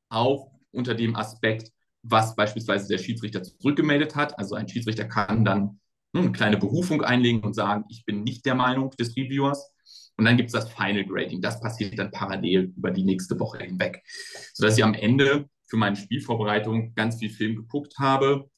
[0.08, 4.38] Auch unter dem Aspekt, was beispielsweise der Schiedsrichter zurückgemeldet hat.
[4.38, 5.80] Also ein Schiedsrichter kann dann
[6.14, 9.72] hm, eine kleine Berufung einlegen und sagen, ich bin nicht der Meinung des Reviewers.
[10.20, 11.40] Und dann gibt es das Final Grading.
[11.40, 14.02] Das passiert dann parallel über die nächste Woche hinweg.
[14.52, 18.50] Sodass ich am Ende für meine Spielvorbereitung ganz viel Film geguckt habe,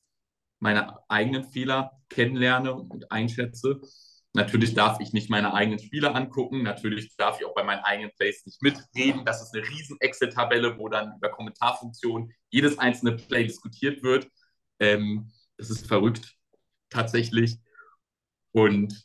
[0.58, 3.80] meine eigenen Fehler kennenlerne und einschätze
[4.34, 6.62] Natürlich darf ich nicht meine eigenen Spiele angucken.
[6.62, 9.26] Natürlich darf ich auch bei meinen eigenen Plays nicht mitreden.
[9.26, 14.26] Das ist eine riesen Excel-Tabelle, wo dann über Kommentarfunktionen jedes einzelne Play diskutiert wird.
[14.80, 16.34] Ähm, das ist verrückt,
[16.88, 17.58] tatsächlich.
[18.52, 19.04] Und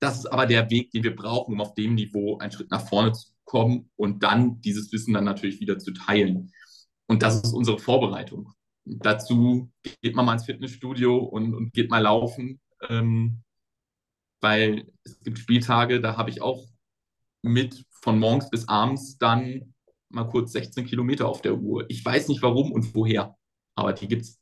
[0.00, 2.88] das ist aber der Weg, den wir brauchen, um auf dem Niveau einen Schritt nach
[2.88, 6.52] vorne zu bekommen und dann dieses Wissen dann natürlich wieder zu teilen.
[7.06, 8.52] Und das ist unsere Vorbereitung.
[8.84, 13.42] Dazu geht man mal ins Fitnessstudio und, und geht mal laufen, ähm,
[14.40, 16.66] weil es gibt Spieltage, da habe ich auch
[17.42, 19.74] mit von morgens bis abends dann
[20.08, 21.84] mal kurz 16 Kilometer auf der Uhr.
[21.88, 23.36] Ich weiß nicht warum und woher,
[23.74, 24.39] aber die gibt es.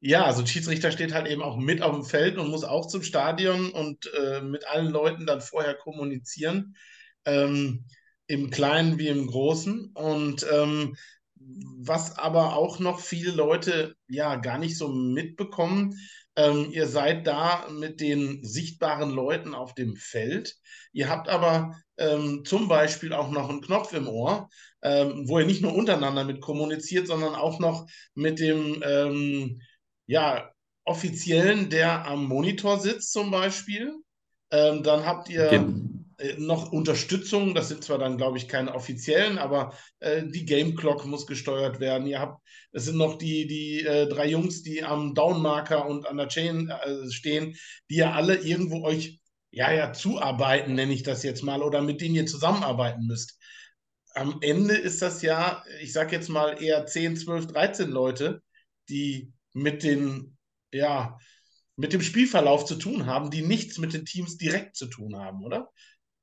[0.00, 3.02] Ja, also Schiedsrichter steht halt eben auch mit auf dem Feld und muss auch zum
[3.02, 6.76] Stadion und äh, mit allen Leuten dann vorher kommunizieren,
[7.24, 7.86] ähm,
[8.26, 9.90] im Kleinen wie im Großen.
[9.94, 10.96] Und ähm,
[11.34, 15.96] was aber auch noch viele Leute ja gar nicht so mitbekommen,
[16.36, 20.56] ähm, ihr seid da mit den sichtbaren Leuten auf dem Feld.
[20.92, 24.50] Ihr habt aber ähm, zum Beispiel auch noch einen Knopf im Ohr,
[24.82, 29.60] ähm, wo ihr nicht nur untereinander mit kommuniziert, sondern auch noch mit dem ähm,
[30.06, 30.50] ja,
[30.84, 33.92] Offiziellen, der am Monitor sitzt zum Beispiel.
[34.50, 35.50] Ähm, dann habt ihr
[36.18, 37.54] äh, noch Unterstützung.
[37.54, 41.80] Das sind zwar dann, glaube ich, keine offiziellen, aber äh, die Game Clock muss gesteuert
[41.80, 42.06] werden.
[42.06, 42.40] Ihr habt,
[42.72, 46.68] es sind noch die, die äh, drei Jungs, die am Downmarker und an der Chain
[46.68, 47.56] äh, stehen,
[47.90, 52.00] die ja alle irgendwo euch ja, ja, zuarbeiten, nenne ich das jetzt mal, oder mit
[52.00, 53.38] denen ihr zusammenarbeiten müsst.
[54.14, 58.42] Am Ende ist das ja, ich sage jetzt mal eher 10, 12, 13 Leute,
[58.88, 60.36] die mit den,
[60.70, 61.18] ja,
[61.76, 65.42] mit dem Spielverlauf zu tun haben, die nichts mit den Teams direkt zu tun haben,
[65.42, 65.70] oder?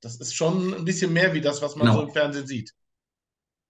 [0.00, 1.98] Das ist schon ein bisschen mehr wie das, was man genau.
[1.98, 2.72] so im Fernsehen sieht.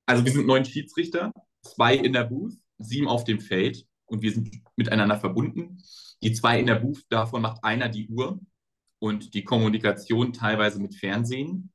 [0.07, 4.33] Also wir sind neun Schiedsrichter, zwei in der Booth, sieben auf dem Feld und wir
[4.33, 5.83] sind miteinander verbunden.
[6.22, 8.38] Die zwei in der Booth, davon macht einer die Uhr
[8.98, 11.72] und die Kommunikation teilweise mit Fernsehen.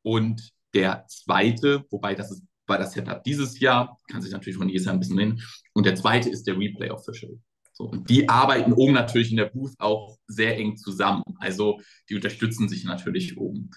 [0.00, 4.68] Und der zweite, wobei das ist war das Setup dieses Jahr, kann sich natürlich von
[4.68, 5.42] jedes Jahr ein bisschen nennen.
[5.72, 7.38] Und der zweite ist der Replay Official.
[7.72, 11.22] So, und die arbeiten oben natürlich in der Booth auch sehr eng zusammen.
[11.38, 13.70] Also die unterstützen sich natürlich oben.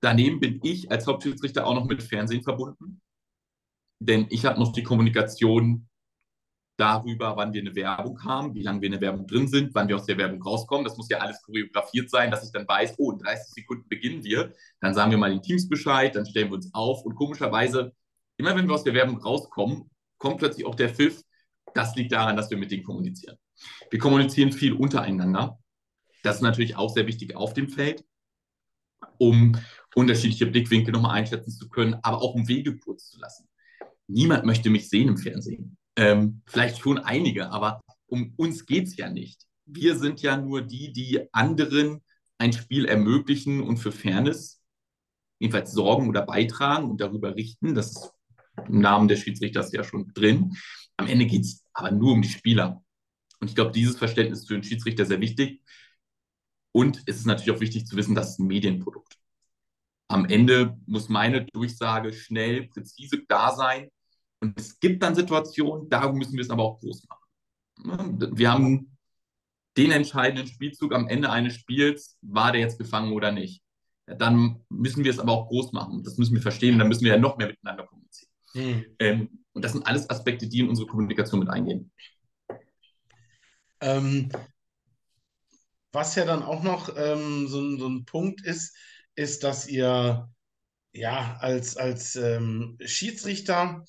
[0.00, 3.00] Daneben bin ich als Hauptschiedsrichter auch noch mit Fernsehen verbunden.
[4.00, 5.87] Denn ich habe noch die Kommunikation
[6.78, 9.88] darüber, wann wir eine Werbung haben, wie lange wir in der Werbung drin sind, wann
[9.88, 10.84] wir aus der Werbung rauskommen.
[10.84, 14.22] Das muss ja alles choreografiert sein, dass ich dann weiß, oh, in 30 Sekunden beginnen
[14.22, 14.52] wir.
[14.80, 17.92] Dann sagen wir mal den Teams Bescheid, dann stellen wir uns auf und komischerweise,
[18.36, 21.22] immer wenn wir aus der Werbung rauskommen, kommt plötzlich auch der Pfiff.
[21.74, 23.36] Das liegt daran, dass wir mit denen kommunizieren.
[23.90, 25.58] Wir kommunizieren viel untereinander.
[26.22, 28.04] Das ist natürlich auch sehr wichtig auf dem Feld,
[29.18, 29.58] um
[29.96, 33.48] unterschiedliche Blickwinkel nochmal einschätzen zu können, aber auch um Wege kurz zu lassen.
[34.06, 35.77] Niemand möchte mich sehen im Fernsehen.
[35.98, 39.42] Ähm, vielleicht schon einige, aber um uns geht es ja nicht.
[39.66, 42.04] Wir sind ja nur die, die anderen
[42.38, 44.62] ein Spiel ermöglichen und für Fairness
[45.40, 47.74] jedenfalls sorgen oder beitragen und darüber richten.
[47.74, 48.12] Das ist
[48.68, 50.56] im Namen des Schiedsrichters ja schon drin.
[50.96, 52.80] Am Ende geht es aber nur um die Spieler.
[53.40, 55.62] Und ich glaube, dieses Verständnis für den Schiedsrichter sehr wichtig.
[56.70, 59.16] Und es ist natürlich auch wichtig zu wissen, das ist ein Medienprodukt.
[60.06, 63.90] Am Ende muss meine Durchsage schnell, präzise da sein
[64.40, 68.18] und es gibt dann Situationen, da müssen wir es aber auch groß machen.
[68.18, 68.30] Ne?
[68.34, 68.96] Wir haben
[69.76, 73.62] den entscheidenden Spielzug am Ende eines Spiels, war der jetzt gefangen oder nicht.
[74.06, 76.02] Dann müssen wir es aber auch groß machen.
[76.02, 78.32] Das müssen wir verstehen, dann müssen wir ja noch mehr miteinander kommunizieren.
[78.52, 78.84] Hm.
[78.98, 81.92] Ähm, und das sind alles Aspekte, die in unsere Kommunikation mit eingehen.
[83.80, 84.30] Ähm,
[85.92, 88.76] was ja dann auch noch ähm, so, so, ein Punkt ist,
[89.14, 90.28] ist, dass ihr
[90.92, 93.84] ja als, als ähm, Schiedsrichter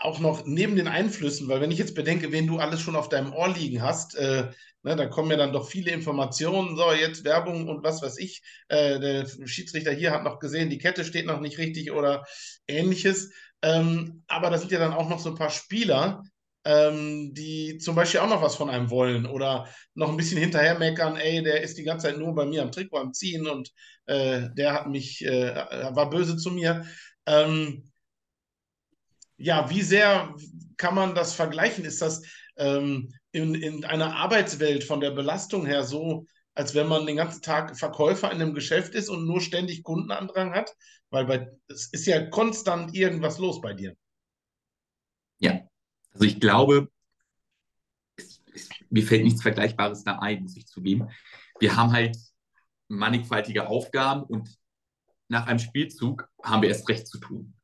[0.00, 3.08] auch noch neben den Einflüssen, weil wenn ich jetzt bedenke, wen du alles schon auf
[3.08, 4.50] deinem Ohr liegen hast, äh,
[4.82, 8.42] ne, da kommen ja dann doch viele Informationen, so jetzt Werbung und was weiß ich.
[8.68, 12.24] Äh, der Schiedsrichter hier hat noch gesehen, die Kette steht noch nicht richtig oder
[12.66, 13.32] ähnliches.
[13.62, 16.22] Ähm, aber da sind ja dann auch noch so ein paar Spieler,
[16.64, 20.78] ähm, die zum Beispiel auch noch was von einem wollen oder noch ein bisschen hinterher
[20.78, 23.70] meckern, ey, der ist die ganze Zeit nur bei mir am Trikot am Ziehen und
[24.06, 25.54] äh, der hat mich, äh,
[25.94, 26.86] war böse zu mir.
[27.26, 27.90] Ähm,
[29.38, 30.34] ja, wie sehr
[30.76, 31.84] kann man das vergleichen?
[31.84, 32.22] Ist das
[32.56, 37.40] ähm, in, in einer Arbeitswelt von der Belastung her so, als wenn man den ganzen
[37.40, 40.74] Tag Verkäufer in einem Geschäft ist und nur ständig Kundenandrang hat?
[41.10, 43.96] Weil es ist ja konstant irgendwas los bei dir.
[45.38, 45.60] Ja,
[46.12, 46.90] also ich glaube,
[48.16, 51.08] es, es, mir fällt nichts Vergleichbares da ein, muss ich zugeben.
[51.60, 52.16] Wir haben halt
[52.88, 54.58] mannigfaltige Aufgaben und
[55.28, 57.54] nach einem Spielzug haben wir erst recht zu tun.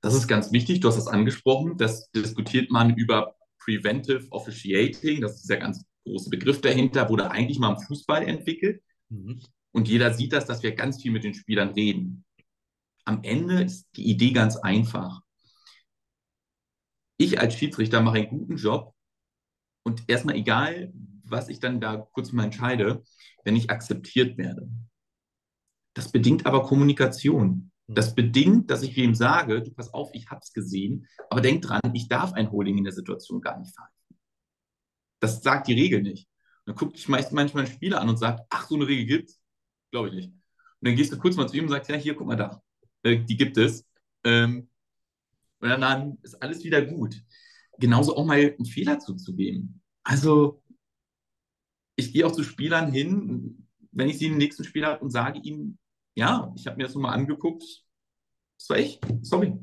[0.00, 1.76] Das ist ganz wichtig, du hast es angesprochen.
[1.76, 5.20] Das diskutiert man über Preventive Officiating.
[5.20, 8.82] Das ist der ganz große Begriff dahinter, wurde eigentlich mal im Fußball entwickelt.
[9.10, 9.40] Mhm.
[9.72, 12.24] Und jeder sieht das, dass wir ganz viel mit den Spielern reden.
[13.04, 15.20] Am Ende ist die Idee ganz einfach.
[17.18, 18.94] Ich als Schiedsrichter mache einen guten Job
[19.82, 20.92] und erstmal egal,
[21.24, 23.02] was ich dann da kurz mal entscheide,
[23.44, 24.68] wenn ich akzeptiert werde.
[25.94, 27.69] Das bedingt aber Kommunikation.
[27.94, 31.80] Das bedingt, dass ich wem sage, du pass auf, ich hab's gesehen, aber denk dran,
[31.92, 33.90] ich darf ein Holding in der Situation gar nicht fahren.
[35.20, 36.28] Das sagt die Regel nicht.
[36.66, 39.40] dann guckt meist manchmal ein Spieler an und sagt, ach, so eine Regel gibt's?
[39.90, 40.28] Glaube ich nicht.
[40.28, 42.62] Und dann gehst du kurz mal zu ihm und sagst, ja, hier, guck mal da.
[43.02, 43.84] Äh, die gibt es.
[44.24, 44.68] Ähm,
[45.60, 47.22] und dann, dann ist alles wieder gut.
[47.78, 49.82] Genauso auch mal einen Fehler zuzugeben.
[50.04, 50.62] Also,
[51.96, 55.40] ich gehe auch zu Spielern hin, wenn ich sie im nächsten Spiel habe und sage
[55.40, 55.78] ihnen,
[56.20, 57.64] ja, ich habe mir das nochmal angeguckt.
[58.58, 59.00] Das war ich.
[59.22, 59.54] Sorry.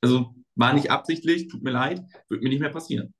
[0.00, 3.14] Also war nicht absichtlich, tut mir leid, wird mir nicht mehr passieren.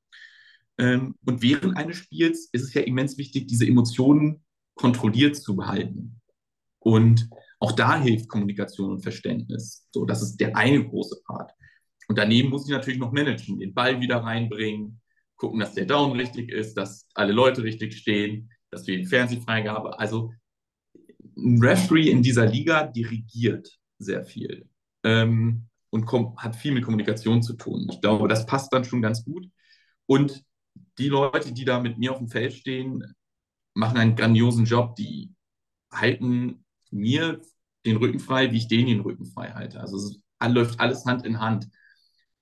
[0.77, 4.44] Ähm, und während eines Spiels ist es ja immens wichtig, diese Emotionen
[4.75, 6.21] kontrolliert zu behalten.
[6.81, 7.29] Und
[7.61, 9.87] auch da hilft Kommunikation und Verständnis.
[9.92, 11.53] So, das ist der eine große Part.
[12.09, 15.01] Und daneben muss ich natürlich noch managen, den Ball wieder reinbringen,
[15.37, 19.97] gucken, dass der Down richtig ist, dass alle Leute richtig stehen, dass wir die Fernsehfreigabe,
[19.99, 20.33] also
[21.38, 24.68] ein Referee in dieser Liga dirigiert sehr viel
[25.05, 27.88] ähm, und hat viel mit Kommunikation zu tun.
[27.90, 29.48] Ich glaube, das passt dann schon ganz gut.
[30.07, 30.44] Und
[30.98, 33.14] die Leute, die da mit mir auf dem Feld stehen,
[33.74, 34.96] machen einen grandiosen Job.
[34.96, 35.33] Die
[35.92, 37.40] halten mir
[37.87, 39.81] den Rücken frei, wie ich denen den Rücken frei halte.
[39.81, 41.68] Also es läuft alles Hand in Hand.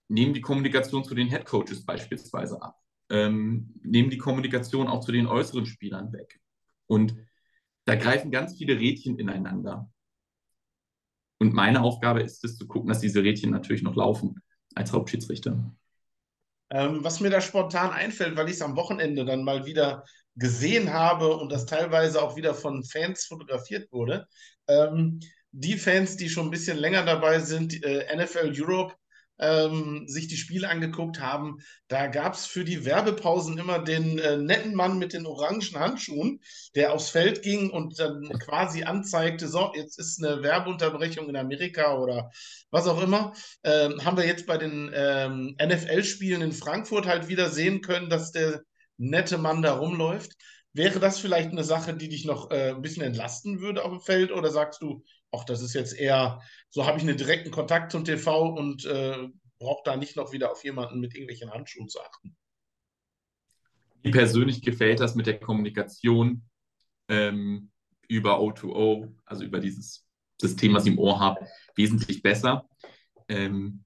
[0.09, 2.79] Nehmen die Kommunikation zu den Head Coaches beispielsweise ab.
[3.11, 6.41] Ähm, nehmen die Kommunikation auch zu den äußeren Spielern weg.
[6.87, 7.17] Und
[7.87, 9.91] da greifen ganz viele Rädchen ineinander.
[11.39, 14.43] Und meine Aufgabe ist es zu gucken, dass diese Rädchen natürlich noch laufen
[14.75, 15.75] als Hauptschiedsrichter.
[16.71, 20.93] Ähm, was mir da spontan einfällt, weil ich es am Wochenende dann mal wieder gesehen
[20.93, 24.27] habe und das teilweise auch wieder von Fans fotografiert wurde.
[24.67, 25.21] Ähm,
[25.53, 28.95] die Fans, die schon ein bisschen länger dabei sind, äh, NFL Europe,
[29.39, 34.37] ähm, sich die Spiele angeguckt haben, da gab es für die Werbepausen immer den äh,
[34.37, 36.41] netten Mann mit den orangen Handschuhen,
[36.75, 41.99] der aufs Feld ging und dann quasi anzeigte, so, jetzt ist eine Werbeunterbrechung in Amerika
[41.99, 42.31] oder
[42.71, 43.33] was auch immer.
[43.63, 48.33] Ähm, haben wir jetzt bei den ähm, NFL-Spielen in Frankfurt halt wieder sehen können, dass
[48.33, 48.63] der
[48.97, 50.33] nette Mann da rumläuft.
[50.73, 54.01] Wäre das vielleicht eine Sache, die dich noch äh, ein bisschen entlasten würde auf dem
[54.01, 54.31] Feld?
[54.31, 58.05] Oder sagst du, ach, das ist jetzt eher, so habe ich einen direkten Kontakt zum
[58.05, 62.37] TV und äh, brauche da nicht noch wieder auf jemanden mit irgendwelchen Handschuhen zu achten?
[64.03, 66.43] Mir persönlich gefällt das mit der Kommunikation
[67.09, 67.71] ähm,
[68.09, 70.07] über O2O, also über dieses
[70.41, 72.69] System, was ich im Ohr habe, wesentlich besser.
[73.29, 73.85] Ähm,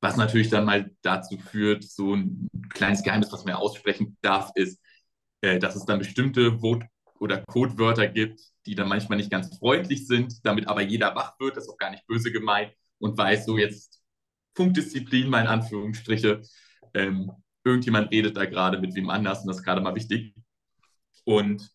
[0.00, 4.80] was natürlich dann mal dazu führt, so ein kleines Geheimnis, was man aussprechen darf, ist,
[5.40, 6.84] äh, dass es dann bestimmte Vot
[7.20, 11.56] oder Codewörter gibt, die dann manchmal nicht ganz freundlich sind, damit aber jeder wach wird,
[11.56, 14.00] das ist auch gar nicht böse gemeint und weiß so jetzt
[14.54, 16.42] Punktdisziplin, mal in Anführungsstriche.
[16.94, 17.30] Ähm,
[17.64, 20.34] irgendjemand redet da gerade mit wem anders und das ist gerade mal wichtig.
[21.24, 21.70] Und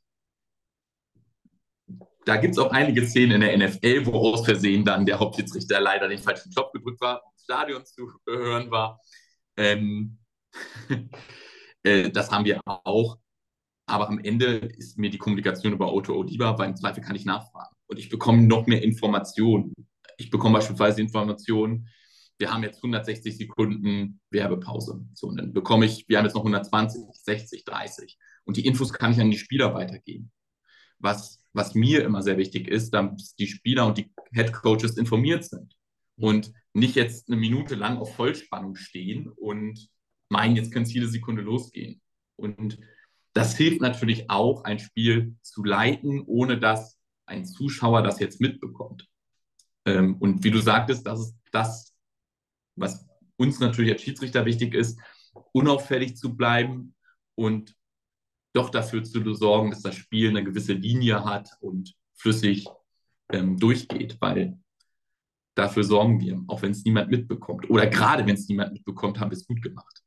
[2.26, 5.80] da gibt es auch einige Szenen in der NFL, wo aus Versehen dann der Hauptschiedsrichter
[5.82, 9.00] leider den falschen Knopf gedrückt war, im Stadion zu hören war.
[9.58, 10.18] Ähm,
[11.84, 13.18] äh, das haben wir auch.
[13.94, 17.26] Aber am Ende ist mir die Kommunikation über O2O lieber, weil im Zweifel kann ich
[17.26, 17.76] nachfragen.
[17.86, 19.76] Und ich bekomme noch mehr Informationen.
[20.18, 21.88] Ich bekomme beispielsweise Informationen,
[22.40, 25.06] wir haben jetzt 160 Sekunden Werbepause.
[25.14, 28.18] So, und dann bekomme ich, wir haben jetzt noch 120, 60, 30.
[28.46, 30.32] Und die Infos kann ich an die Spieler weitergeben.
[30.98, 35.46] Was, was mir immer sehr wichtig ist, dass die Spieler und die Head Coaches informiert
[35.46, 35.76] sind.
[36.16, 39.88] Und nicht jetzt eine Minute lang auf Vollspannung stehen und
[40.30, 42.02] meinen, jetzt können es jede Sekunde losgehen.
[42.36, 42.80] Und
[43.34, 49.08] das hilft natürlich auch, ein Spiel zu leiten, ohne dass ein Zuschauer das jetzt mitbekommt.
[49.86, 51.94] Ähm, und wie du sagtest, das ist das,
[52.76, 55.00] was uns natürlich als Schiedsrichter wichtig ist,
[55.52, 56.96] unauffällig zu bleiben
[57.36, 57.76] und
[58.54, 62.68] doch dafür zu sorgen, dass das Spiel eine gewisse Linie hat und flüssig
[63.32, 64.60] ähm, durchgeht, weil
[65.56, 67.70] dafür sorgen wir, auch wenn es niemand mitbekommt.
[67.70, 70.03] Oder gerade wenn es niemand mitbekommt, haben wir es gut gemacht.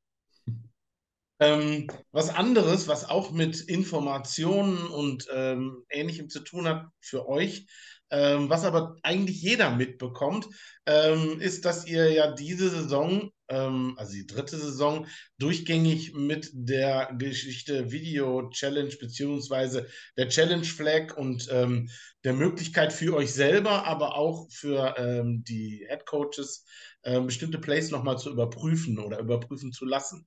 [1.38, 7.66] Ähm, was anderes, was auch mit Informationen und ähm, Ähnlichem zu tun hat für euch,
[8.10, 10.48] ähm, was aber eigentlich jeder mitbekommt,
[10.86, 13.30] ähm, ist, dass ihr ja diese Saison,
[13.96, 15.06] also die dritte Saison,
[15.38, 21.88] durchgängig mit der Geschichte Video Challenge beziehungsweise der Challenge Flag und ähm,
[22.24, 26.64] der Möglichkeit für euch selber, aber auch für ähm, die Head Coaches
[27.04, 30.26] ähm, bestimmte Plays nochmal zu überprüfen oder überprüfen zu lassen.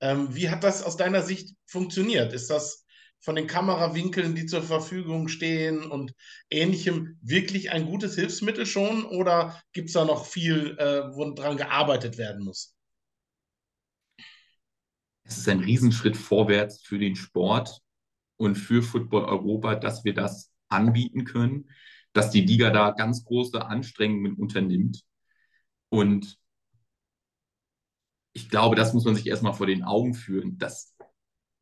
[0.00, 2.32] wie hat das aus deiner Sicht funktioniert?
[2.32, 2.86] Ist das
[3.20, 6.14] von den Kamerawinkeln, die zur Verfügung stehen und
[6.50, 12.18] ähnlichem, wirklich ein gutes Hilfsmittel schon oder gibt es da noch viel, äh, woran gearbeitet
[12.18, 12.74] werden muss?
[15.22, 17.80] Es ist ein Riesenschritt vorwärts für den Sport
[18.36, 21.70] und für Football Europa, dass wir das anbieten können.
[22.12, 25.04] dass die Liga da ganz große Anstrengungen unternimmt.
[25.90, 26.38] Und
[28.32, 30.58] ich glaube, das muss man sich erstmal vor den Augen führen.
[30.58, 30.89] Das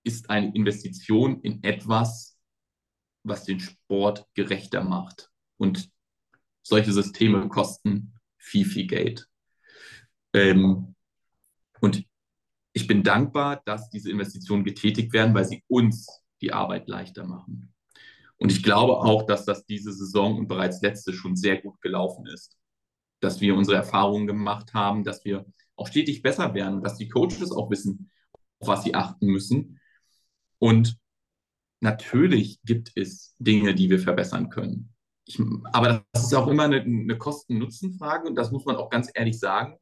[0.04, 2.38] ist eine Investition in etwas,
[3.24, 5.30] was den Sport gerechter macht.
[5.58, 5.90] Und
[6.62, 9.28] solche Systeme kosten viel, viel Geld.
[10.32, 10.94] Ähm,
[11.80, 12.04] und
[12.72, 16.06] ich bin dankbar, dass diese Investitionen getätigt werden, weil sie uns
[16.40, 17.74] die Arbeit leichter machen.
[18.36, 22.26] Und ich glaube auch, dass das diese Saison und bereits letzte schon sehr gut gelaufen
[22.26, 22.56] ist.
[23.20, 27.50] Dass wir unsere Erfahrungen gemacht haben, dass wir auch stetig besser werden, dass die Coaches
[27.50, 28.10] auch wissen,
[28.60, 29.77] auf was sie achten müssen.
[30.58, 30.98] Und
[31.80, 34.94] natürlich gibt es Dinge, die wir verbessern können.
[35.24, 35.40] Ich,
[35.72, 39.38] aber das ist auch immer eine, eine Kosten-Nutzen-Frage und das muss man auch ganz ehrlich
[39.38, 39.76] sagen.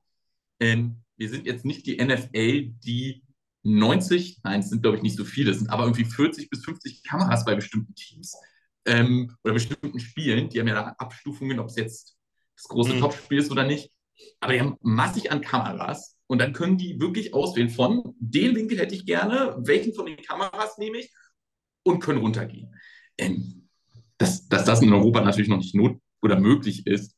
[0.60, 3.22] Ähm, wir sind jetzt nicht die NFL, die
[3.62, 6.64] 90, nein, es sind glaube ich nicht so viele, es sind aber irgendwie 40 bis
[6.64, 8.36] 50 Kameras bei bestimmten Teams
[8.86, 10.48] ähm, oder bestimmten Spielen.
[10.48, 12.16] Die haben ja da Abstufungen, ob es jetzt
[12.56, 13.00] das große mhm.
[13.00, 13.92] Topspiel ist oder nicht.
[14.40, 18.78] Aber die haben massig an Kameras und dann können die wirklich auswählen von, den Winkel
[18.78, 21.12] hätte ich gerne, welchen von den Kameras nehme ich
[21.84, 22.74] und können runtergehen.
[23.18, 23.68] Ähm,
[24.18, 27.16] dass, dass das in Europa natürlich noch nicht not oder möglich ist,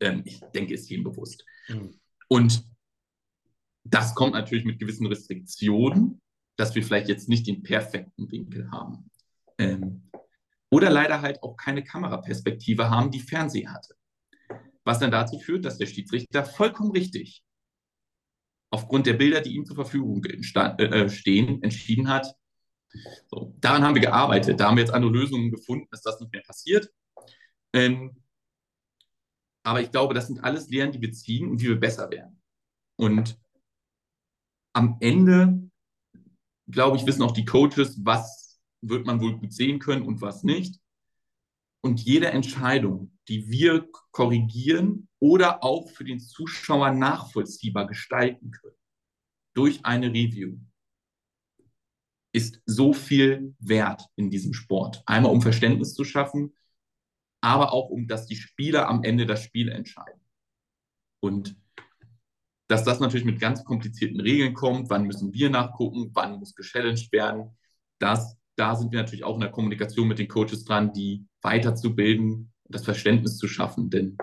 [0.00, 1.44] ähm, ich denke, ist jedem bewusst.
[1.68, 1.98] Mhm.
[2.28, 2.64] Und
[3.84, 6.20] das kommt natürlich mit gewissen Restriktionen,
[6.56, 9.10] dass wir vielleicht jetzt nicht den perfekten Winkel haben.
[9.58, 10.10] Ähm,
[10.70, 13.94] oder leider halt auch keine Kameraperspektive haben, die Fernseh hatte.
[14.84, 17.42] Was dann dazu führt, dass der Schiedsrichter vollkommen richtig
[18.70, 22.34] aufgrund der Bilder, die ihm zur Verfügung äh, stehen, entschieden hat.
[23.28, 24.60] So, daran haben wir gearbeitet.
[24.60, 26.90] Da haben wir jetzt andere Lösungen gefunden, dass das nicht mehr passiert.
[27.72, 28.22] Ähm,
[29.62, 32.40] aber ich glaube, das sind alles Lehren, die wir ziehen und wie wir besser werden.
[32.96, 33.38] Und
[34.72, 35.70] am Ende,
[36.70, 40.44] glaube ich, wissen auch die Coaches, was wird man wohl gut sehen können und was
[40.44, 40.80] nicht.
[41.80, 48.76] Und jede Entscheidung, die wir korrigieren oder auch für den Zuschauer nachvollziehbar gestalten können
[49.54, 50.58] durch eine Review,
[52.32, 55.02] ist so viel wert in diesem Sport.
[55.06, 56.54] Einmal um Verständnis zu schaffen,
[57.40, 60.20] aber auch um, dass die Spieler am Ende das Spiel entscheiden.
[61.20, 61.56] Und
[62.68, 67.10] dass das natürlich mit ganz komplizierten Regeln kommt, wann müssen wir nachgucken, wann muss gechallenged
[67.12, 67.56] werden,
[67.98, 72.52] das, da sind wir natürlich auch in der Kommunikation mit den Coaches dran, die weiterzubilden,
[72.68, 74.18] das Verständnis zu schaffen, denn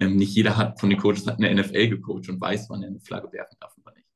[0.00, 2.88] ähm, nicht jeder hat von den Coaches hat eine NFL gecoacht und weiß, wann er
[2.88, 4.06] eine Flagge werfen darf oder nicht.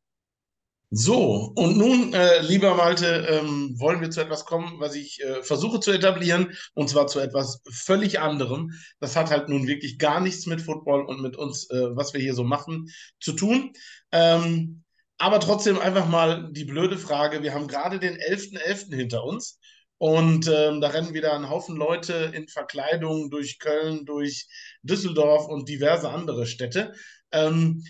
[0.90, 5.42] So, und nun, äh, lieber Malte, ähm, wollen wir zu etwas kommen, was ich äh,
[5.42, 8.72] versuche zu etablieren, und zwar zu etwas völlig anderem.
[8.98, 12.20] Das hat halt nun wirklich gar nichts mit Football und mit uns, äh, was wir
[12.20, 12.88] hier so machen,
[13.20, 13.72] zu tun.
[14.12, 14.82] Ähm,
[15.18, 17.42] aber trotzdem einfach mal die blöde Frage.
[17.42, 18.90] Wir haben gerade den 11.11.
[18.90, 18.94] .11.
[18.96, 19.58] hinter uns
[19.98, 24.46] und ähm, da rennen wieder ein Haufen Leute in Verkleidung durch Köln, durch
[24.82, 26.94] Düsseldorf und diverse andere Städte.
[27.32, 27.84] Ähm,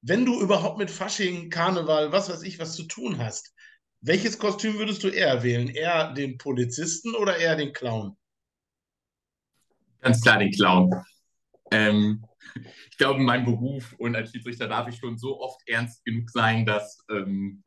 [0.00, 3.52] wenn du überhaupt mit Fasching, Karneval, was weiß ich, was zu tun hast,
[4.00, 5.68] welches Kostüm würdest du eher wählen?
[5.68, 8.16] Eher den Polizisten oder eher den Clown?
[10.00, 11.04] Ganz klar den Clown.
[11.70, 12.24] Ähm,
[12.90, 16.30] ich glaube, in meinem Beruf und als Schiedsrichter darf ich schon so oft ernst genug
[16.30, 17.62] sein, dass ähm,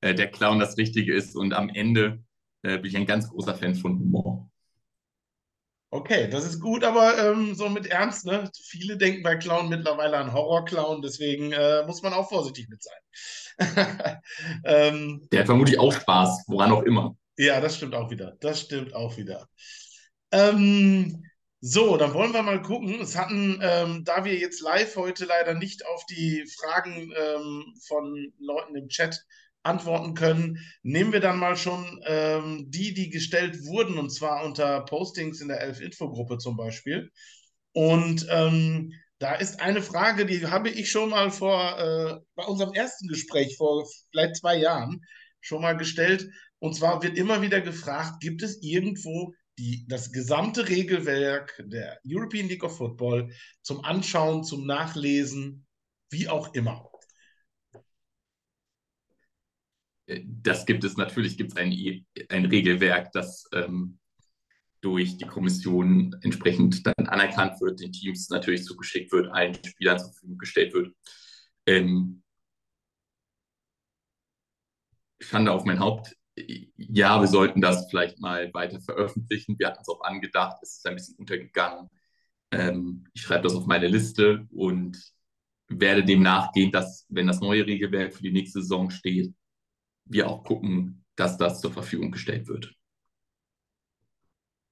[0.00, 1.34] äh, der Clown das Richtige ist.
[1.36, 2.22] Und am Ende
[2.62, 4.50] äh, bin ich ein ganz großer Fan von Humor.
[5.90, 8.50] Okay, das ist gut, aber ähm, so mit Ernst, ne?
[8.64, 12.98] Viele denken bei Clown mittlerweile an Horrorclown, deswegen äh, muss man auch vorsichtig mit sein.
[14.64, 17.16] ähm, Der hat vermutlich auch Spaß, woran auch immer.
[17.36, 18.36] Ja, das stimmt auch wieder.
[18.40, 19.48] Das stimmt auch wieder.
[20.32, 21.24] Ähm,
[21.66, 23.00] so, dann wollen wir mal gucken.
[23.00, 28.34] Es hatten, ähm, da wir jetzt live heute leider nicht auf die Fragen ähm, von
[28.38, 29.24] Leuten im Chat
[29.62, 34.82] antworten können, nehmen wir dann mal schon ähm, die, die gestellt wurden, und zwar unter
[34.82, 37.10] Postings in der Elf-Info-Gruppe zum Beispiel.
[37.72, 42.74] Und ähm, da ist eine Frage, die habe ich schon mal vor, äh, bei unserem
[42.74, 45.00] ersten Gespräch vor vielleicht zwei Jahren
[45.40, 46.28] schon mal gestellt.
[46.58, 52.48] Und zwar wird immer wieder gefragt, gibt es irgendwo die, das gesamte Regelwerk der European
[52.48, 55.66] League of Football zum Anschauen, zum Nachlesen,
[56.10, 56.90] wie auch immer?
[60.06, 63.98] das gibt es natürlich, gibt es ein, ein Regelwerk, das ähm,
[64.80, 70.12] durch die Kommission entsprechend dann anerkannt wird, den Teams natürlich zugeschickt wird, allen Spielern zur
[70.12, 70.94] Verfügung gestellt wird.
[71.66, 72.22] Ähm,
[75.20, 76.14] Schande auf mein Haupt.
[76.36, 79.58] Ja, wir sollten das vielleicht mal weiter veröffentlichen.
[79.58, 81.88] Wir hatten es auch angedacht, es ist ein bisschen untergegangen.
[82.50, 84.98] Ähm, ich schreibe das auf meine Liste und
[85.68, 89.34] werde dem nachgehen, dass, wenn das neue Regelwerk für die nächste Saison steht,
[90.06, 92.74] wir auch gucken, dass das zur Verfügung gestellt wird.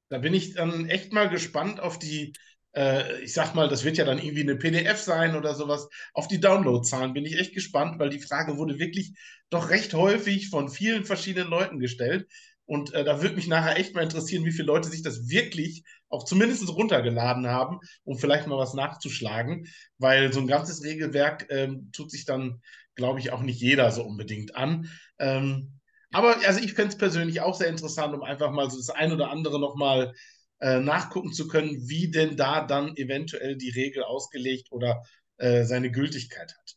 [0.09, 2.35] Da bin ich dann echt mal gespannt auf die,
[2.75, 5.89] äh, ich sag mal, das wird ja dann irgendwie eine PDF sein oder sowas.
[6.15, 9.13] Auf die Downloadzahlen bin ich echt gespannt, weil die Frage wurde wirklich
[9.51, 12.27] doch recht häufig von vielen verschiedenen Leuten gestellt.
[12.65, 15.85] Und äh, da würde mich nachher echt mal interessieren, wie viele Leute sich das wirklich
[16.09, 19.67] auch zumindest runtergeladen haben, um vielleicht mal was nachzuschlagen,
[19.99, 22.63] weil so ein ganzes Regelwerk ähm, tut sich dann,
[22.95, 24.89] glaube ich, auch nicht jeder so unbedingt an.
[25.19, 25.81] Ähm,
[26.13, 29.13] aber also ich fände es persönlich auch sehr interessant, um einfach mal so das ein
[29.13, 30.15] oder andere nochmal
[30.63, 35.03] äh, nachgucken zu können, wie denn da dann eventuell die Regel ausgelegt oder
[35.39, 36.77] äh, seine Gültigkeit hat.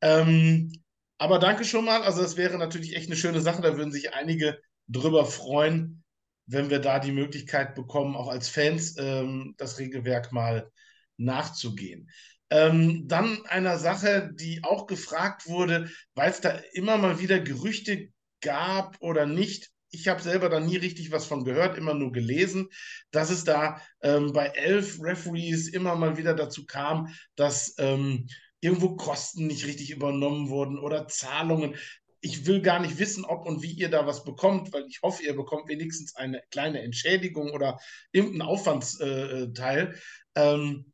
[0.00, 0.72] Ähm,
[1.18, 2.02] aber danke schon mal.
[2.02, 3.62] Also das wäre natürlich echt eine schöne Sache.
[3.62, 6.04] Da würden sich einige drüber freuen,
[6.46, 10.70] wenn wir da die Möglichkeit bekommen, auch als Fans ähm, das Regelwerk mal
[11.16, 12.08] nachzugehen.
[12.50, 18.10] Ähm, dann einer Sache, die auch gefragt wurde, weil es da immer mal wieder Gerüchte
[18.40, 19.72] gab oder nicht.
[20.00, 22.68] Ich habe selber da nie richtig was von gehört, immer nur gelesen,
[23.10, 28.26] dass es da ähm, bei elf Referees immer mal wieder dazu kam, dass ähm,
[28.60, 31.76] irgendwo Kosten nicht richtig übernommen wurden oder Zahlungen.
[32.20, 35.22] Ich will gar nicht wissen, ob und wie ihr da was bekommt, weil ich hoffe,
[35.22, 37.78] ihr bekommt wenigstens eine kleine Entschädigung oder
[38.12, 39.94] irgendeinen Aufwandsteil.
[40.34, 40.92] Äh, ähm,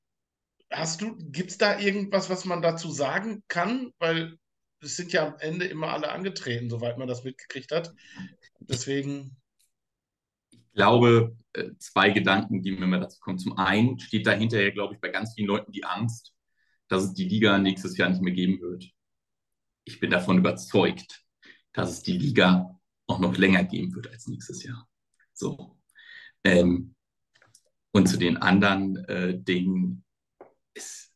[0.71, 3.93] hast du, gibt es da irgendwas, was man dazu sagen kann?
[3.99, 4.37] Weil
[4.83, 7.95] es sind ja am Ende immer alle angetreten, soweit man das mitgekriegt hat.
[8.61, 9.37] Deswegen.
[10.51, 13.39] Ich glaube, äh, zwei Gedanken, die mir mal dazu kommen.
[13.39, 16.35] Zum einen steht dahinter ja, glaube ich, bei ganz vielen Leuten die Angst,
[16.89, 18.91] dass es die Liga nächstes Jahr nicht mehr geben wird.
[19.85, 21.24] Ich bin davon überzeugt,
[21.72, 24.89] dass es die Liga auch noch länger geben wird als nächstes Jahr.
[25.33, 25.78] So.
[26.45, 26.95] Ähm,
[27.93, 30.05] und zu den anderen äh, Dingen,
[30.74, 31.12] ist,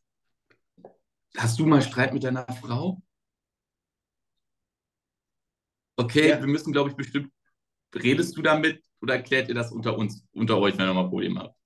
[1.35, 3.01] hast du mal Streit mit deiner Frau?
[5.97, 6.39] Okay, ja.
[6.39, 7.31] wir müssen, glaube ich, bestimmt,
[7.93, 11.41] redest du damit oder erklärt ihr das unter uns, unter euch, wenn ihr mal Probleme
[11.41, 11.57] habt?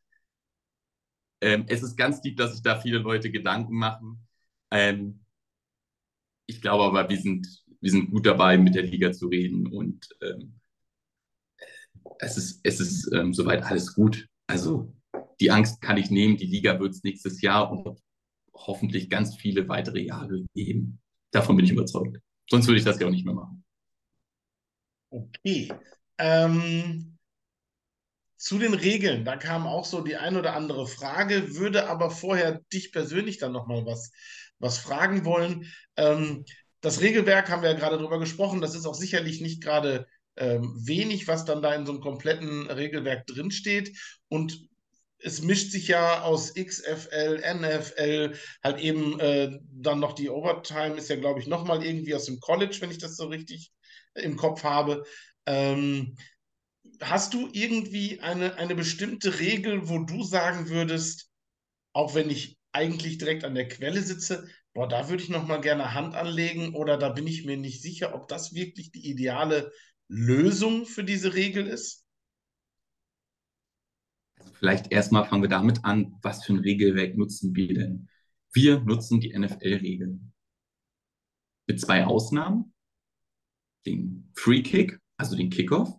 [1.41, 4.27] Ähm, es ist ganz lieb, dass sich da viele Leute Gedanken machen.
[4.71, 5.25] Ähm,
[6.45, 7.47] ich glaube aber, wir sind,
[7.79, 10.59] wir sind gut dabei, mit der Liga zu reden und ähm,
[12.19, 14.27] es ist, es ist ähm, soweit alles gut.
[14.47, 14.93] Also
[15.39, 17.99] die Angst kann ich nehmen, die Liga wird es nächstes Jahr und
[18.53, 20.99] hoffentlich ganz viele weitere Jahre geben.
[21.31, 22.19] Davon bin ich überzeugt.
[22.49, 23.63] Sonst würde ich das ja auch nicht mehr machen.
[25.11, 25.69] Okay.
[26.17, 27.17] Ähm,
[28.37, 32.61] zu den Regeln, da kam auch so die ein oder andere Frage, würde aber vorher
[32.73, 34.11] dich persönlich dann nochmal was,
[34.57, 35.71] was fragen wollen.
[35.97, 36.45] Ähm,
[36.79, 40.07] das Regelwerk haben wir ja gerade drüber gesprochen, das ist auch sicherlich nicht gerade
[40.37, 43.95] ähm, wenig, was dann da in so einem kompletten Regelwerk drinsteht.
[44.29, 44.57] Und
[45.19, 48.33] es mischt sich ja aus XFL, NFL,
[48.63, 52.39] halt eben äh, dann noch die Overtime, ist ja, glaube ich, nochmal irgendwie aus dem
[52.39, 53.71] College, wenn ich das so richtig
[54.15, 55.03] im Kopf habe.
[55.45, 56.15] Ähm,
[57.01, 61.29] hast du irgendwie eine, eine bestimmte Regel, wo du sagen würdest,
[61.93, 65.59] auch wenn ich eigentlich direkt an der Quelle sitze, boah, da würde ich noch mal
[65.59, 69.71] gerne Hand anlegen oder da bin ich mir nicht sicher, ob das wirklich die ideale
[70.07, 72.05] Lösung für diese Regel ist?
[74.39, 78.09] Also vielleicht erstmal fangen wir damit an, was für ein Regelwerk nutzen wir denn?
[78.53, 80.33] Wir nutzen die NFL-Regeln.
[81.67, 82.70] Mit zwei Ausnahmen
[83.85, 85.93] den Free Kick, also den Kickoff,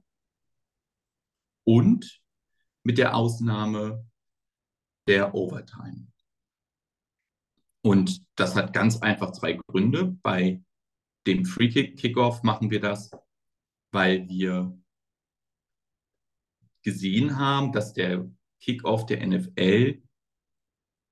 [1.64, 2.20] und
[2.84, 4.06] mit der Ausnahme
[5.06, 6.06] der Overtime.
[7.84, 10.16] Und das hat ganz einfach zwei Gründe.
[10.22, 10.62] Bei
[11.26, 13.10] dem Free Kick Kickoff machen wir das,
[13.92, 14.76] weil wir
[16.82, 18.28] gesehen haben, dass der
[18.60, 20.02] Kickoff der NFL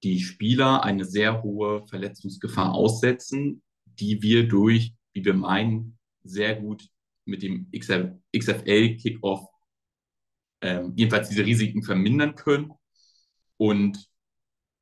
[0.03, 6.89] die Spieler eine sehr hohe Verletzungsgefahr aussetzen, die wir durch, wie wir meinen, sehr gut
[7.25, 9.47] mit dem XFL-Kickoff
[10.62, 12.73] ähm, jedenfalls diese Risiken vermindern können.
[13.57, 14.11] Und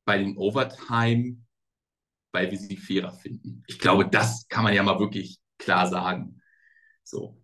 [0.05, 1.39] bei den Overtime,
[2.33, 3.63] weil wir sie fairer finden.
[3.67, 6.41] Ich glaube, das kann man ja mal wirklich klar sagen.
[7.03, 7.43] So.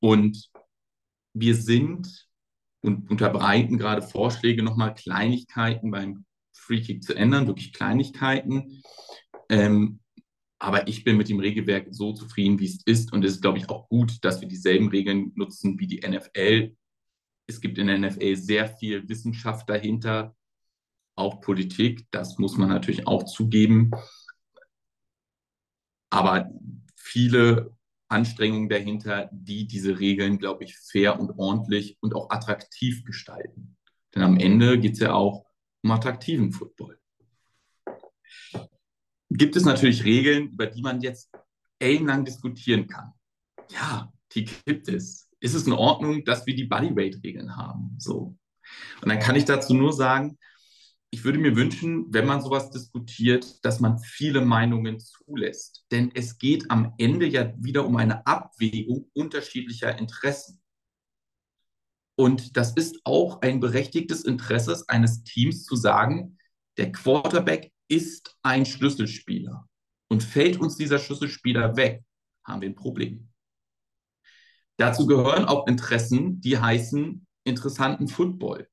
[0.00, 0.50] Und
[1.32, 2.28] wir sind
[2.82, 8.82] und unterbreiten gerade Vorschläge, nochmal Kleinigkeiten beim Free Kick zu ändern, wirklich Kleinigkeiten.
[9.48, 9.99] Ähm,
[10.62, 13.14] aber ich bin mit dem Regelwerk so zufrieden, wie es ist.
[13.14, 16.76] Und es ist, glaube ich, auch gut, dass wir dieselben Regeln nutzen wie die NFL.
[17.46, 20.36] Es gibt in der NFL sehr viel Wissenschaft dahinter,
[21.16, 22.06] auch Politik.
[22.10, 23.90] Das muss man natürlich auch zugeben.
[26.10, 26.50] Aber
[26.94, 27.74] viele
[28.08, 33.78] Anstrengungen dahinter, die diese Regeln, glaube ich, fair und ordentlich und auch attraktiv gestalten.
[34.14, 35.46] Denn am Ende geht es ja auch
[35.82, 37.00] um attraktiven Football
[39.30, 41.30] gibt es natürlich Regeln, über die man jetzt
[41.78, 43.12] ellenlang diskutieren kann.
[43.70, 45.28] Ja, die gibt es.
[45.40, 47.96] Ist es in Ordnung, dass wir die Bodyweight-Regeln haben?
[47.98, 48.36] So.
[49.00, 50.38] Und dann kann ich dazu nur sagen,
[51.12, 55.84] ich würde mir wünschen, wenn man sowas diskutiert, dass man viele Meinungen zulässt.
[55.90, 60.60] Denn es geht am Ende ja wieder um eine Abwägung unterschiedlicher Interessen.
[62.16, 66.38] Und das ist auch ein berechtigtes Interesse eines Teams zu sagen,
[66.76, 69.68] der Quarterback ist ein Schlüsselspieler.
[70.08, 72.02] Und fällt uns dieser Schlüsselspieler weg,
[72.44, 73.28] haben wir ein Problem.
[74.76, 78.68] Dazu gehören auch Interessen, die heißen interessanten Football.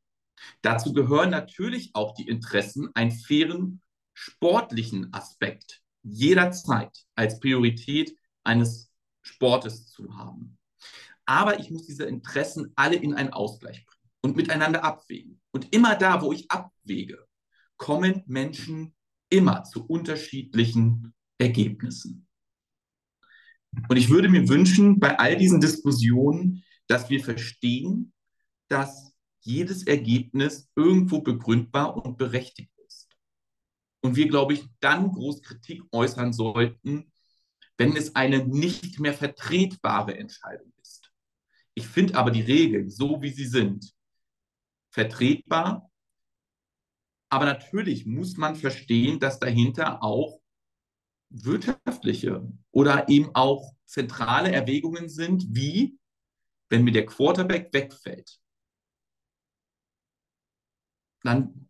[0.62, 3.82] Dazu gehören natürlich auch die Interessen, einen fairen
[4.14, 8.92] sportlichen Aspekt jederzeit als Priorität eines
[9.22, 10.58] Sportes zu haben.
[11.26, 15.42] Aber ich muss diese Interessen alle in einen Ausgleich bringen und miteinander abwägen.
[15.52, 17.28] Und immer da, wo ich abwäge,
[17.76, 18.96] kommen Menschen
[19.30, 22.28] immer zu unterschiedlichen Ergebnissen.
[23.90, 28.14] Und ich würde mir wünschen, bei all diesen Diskussionen, dass wir verstehen,
[28.70, 33.10] dass jedes Ergebnis irgendwo begründbar und berechtigt ist.
[34.02, 37.12] Und wir, glaube ich, dann groß Kritik äußern sollten,
[37.78, 41.12] wenn es eine nicht mehr vertretbare Entscheidung ist.
[41.76, 43.94] Ich finde aber die Regeln, so wie sie sind,
[44.90, 45.90] vertretbar.
[47.30, 50.40] Aber natürlich muss man verstehen, dass dahinter auch
[51.30, 55.98] wirtschaftliche oder eben auch zentrale Erwägungen sind, wie
[56.70, 58.40] wenn mir der Quarterback wegfällt,
[61.24, 61.70] dann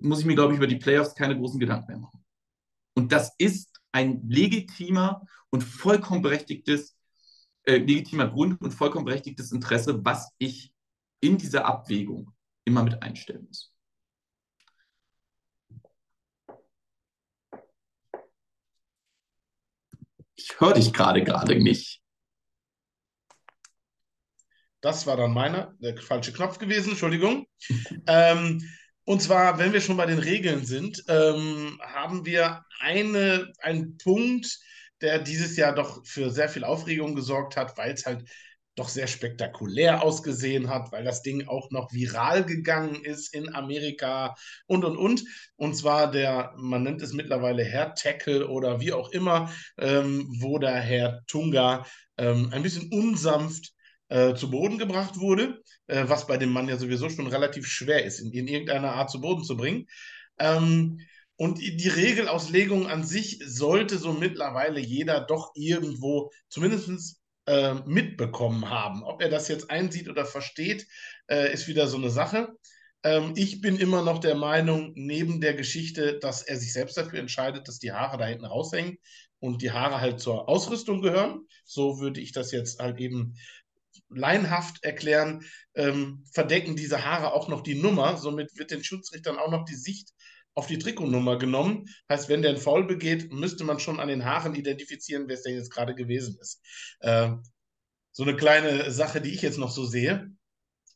[0.00, 2.24] muss ich mir, glaube ich, über die Playoffs keine großen Gedanken mehr machen.
[2.94, 6.96] Und das ist ein legitimer und vollkommen berechtigtes,
[7.64, 10.72] äh, legitimer Grund und vollkommen berechtigtes Interesse, was ich
[11.20, 12.32] in dieser Abwägung
[12.64, 13.72] immer mit einstellen muss.
[20.38, 22.00] Ich höre dich gerade gerade nicht.
[24.80, 27.46] Das war dann meiner, der falsche Knopf gewesen, Entschuldigung.
[28.06, 28.62] ähm,
[29.04, 34.60] und zwar, wenn wir schon bei den Regeln sind, ähm, haben wir eine, einen Punkt,
[35.00, 38.22] der dieses Jahr doch für sehr viel Aufregung gesorgt hat, weil es halt
[38.78, 44.34] doch sehr spektakulär ausgesehen hat, weil das Ding auch noch viral gegangen ist in Amerika
[44.66, 45.24] und und und.
[45.56, 50.58] Und zwar der, man nennt es mittlerweile Herr Tackle oder wie auch immer, ähm, wo
[50.58, 53.72] der Herr Tunga ähm, ein bisschen unsanft
[54.08, 58.04] äh, zu Boden gebracht wurde, äh, was bei dem Mann ja sowieso schon relativ schwer
[58.04, 59.86] ist, in, in irgendeiner Art zu Boden zu bringen.
[60.38, 61.00] Ähm,
[61.36, 67.17] und die Regelauslegung an sich sollte so mittlerweile jeder doch irgendwo zumindest
[67.48, 69.02] äh, mitbekommen haben.
[69.02, 70.86] Ob er das jetzt einsieht oder versteht,
[71.28, 72.54] äh, ist wieder so eine Sache.
[73.02, 77.18] Ähm, ich bin immer noch der Meinung, neben der Geschichte, dass er sich selbst dafür
[77.18, 78.98] entscheidet, dass die Haare da hinten raushängen
[79.40, 81.46] und die Haare halt zur Ausrüstung gehören.
[81.64, 83.34] So würde ich das jetzt halt eben
[84.10, 85.42] leinhaft erklären,
[85.74, 88.18] ähm, verdecken diese Haare auch noch die Nummer.
[88.18, 90.12] Somit wird den Schiedsrichtern auch noch die Sicht
[90.58, 91.86] auf die Trikotnummer genommen.
[92.10, 95.44] Heißt, wenn der einen Foul begeht, müsste man schon an den Haaren identifizieren, wer es
[95.44, 96.60] denn jetzt gerade gewesen ist.
[96.98, 97.30] Äh,
[98.10, 100.32] so eine kleine Sache, die ich jetzt noch so sehe.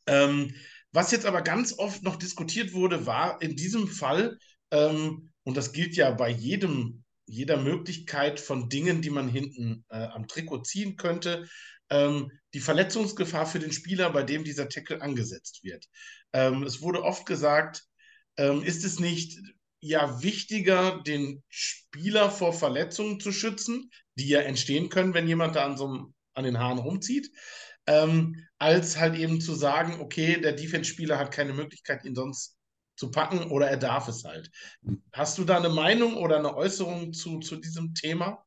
[0.09, 0.53] Ähm,
[0.91, 4.37] was jetzt aber ganz oft noch diskutiert wurde, war in diesem Fall,
[4.73, 10.07] ähm, und das gilt ja bei jedem, jeder Möglichkeit von Dingen, die man hinten äh,
[10.07, 11.49] am Trikot ziehen könnte,
[11.89, 15.87] ähm, die Verletzungsgefahr für den Spieler, bei dem dieser Tackle angesetzt wird.
[16.33, 17.85] Ähm, es wurde oft gesagt,
[18.37, 19.39] ähm, ist es nicht
[19.80, 25.64] ja wichtiger, den Spieler vor Verletzungen zu schützen, die ja entstehen können, wenn jemand da
[25.64, 27.30] an, so einem, an den Haaren rumzieht,
[27.87, 32.57] ähm, als halt eben zu sagen, okay, der Defense-Spieler hat keine Möglichkeit, ihn sonst
[32.97, 34.51] zu packen oder er darf es halt.
[35.12, 38.45] Hast du da eine Meinung oder eine Äußerung zu, zu diesem Thema?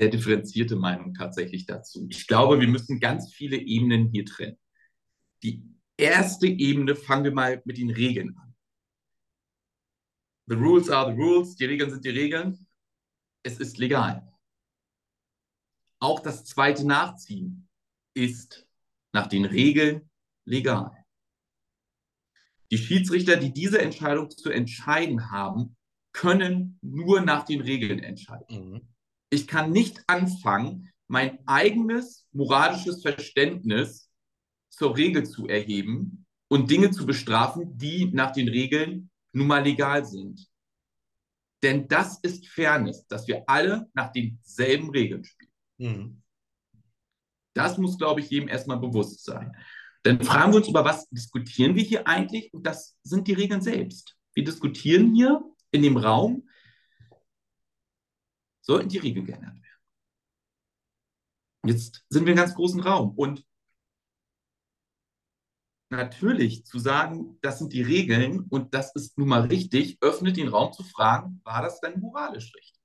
[0.00, 2.06] sehr differenzierte Meinung tatsächlich dazu.
[2.08, 4.56] Ich glaube, wir müssen ganz viele Ebenen hier trennen.
[5.42, 5.62] Die
[6.00, 8.54] erste Ebene fangen wir mal mit den Regeln an.
[10.46, 12.66] The rules are the rules, die Regeln sind die Regeln.
[13.42, 14.26] Es ist legal.
[16.00, 17.68] Auch das zweite Nachziehen
[18.14, 18.66] ist
[19.12, 20.10] nach den Regeln
[20.44, 20.92] legal.
[22.70, 25.76] Die Schiedsrichter, die diese Entscheidung zu entscheiden haben,
[26.12, 28.70] können nur nach den Regeln entscheiden.
[28.70, 28.90] Mhm
[29.30, 34.09] ich kann nicht anfangen, mein eigenes moralisches Verständnis
[34.70, 40.04] zur Regel zu erheben und Dinge zu bestrafen, die nach den Regeln nun mal legal
[40.04, 40.48] sind.
[41.62, 45.52] Denn das ist Fairness, dass wir alle nach denselben Regeln spielen.
[45.78, 46.22] Mhm.
[47.54, 49.54] Das muss, glaube ich, jedem erstmal bewusst sein.
[50.02, 52.52] Dann fragen wir uns, über was diskutieren wir hier eigentlich?
[52.54, 54.16] Und das sind die Regeln selbst.
[54.34, 55.42] Wir diskutieren hier
[55.72, 56.48] in dem Raum,
[58.62, 59.66] sollten die Regeln geändert werden.
[61.66, 63.44] Jetzt sind wir in einem ganz großen Raum und
[65.90, 70.48] natürlich zu sagen, das sind die Regeln und das ist nun mal richtig, öffnet den
[70.48, 72.80] Raum zu fragen, war das denn moralisch richtig?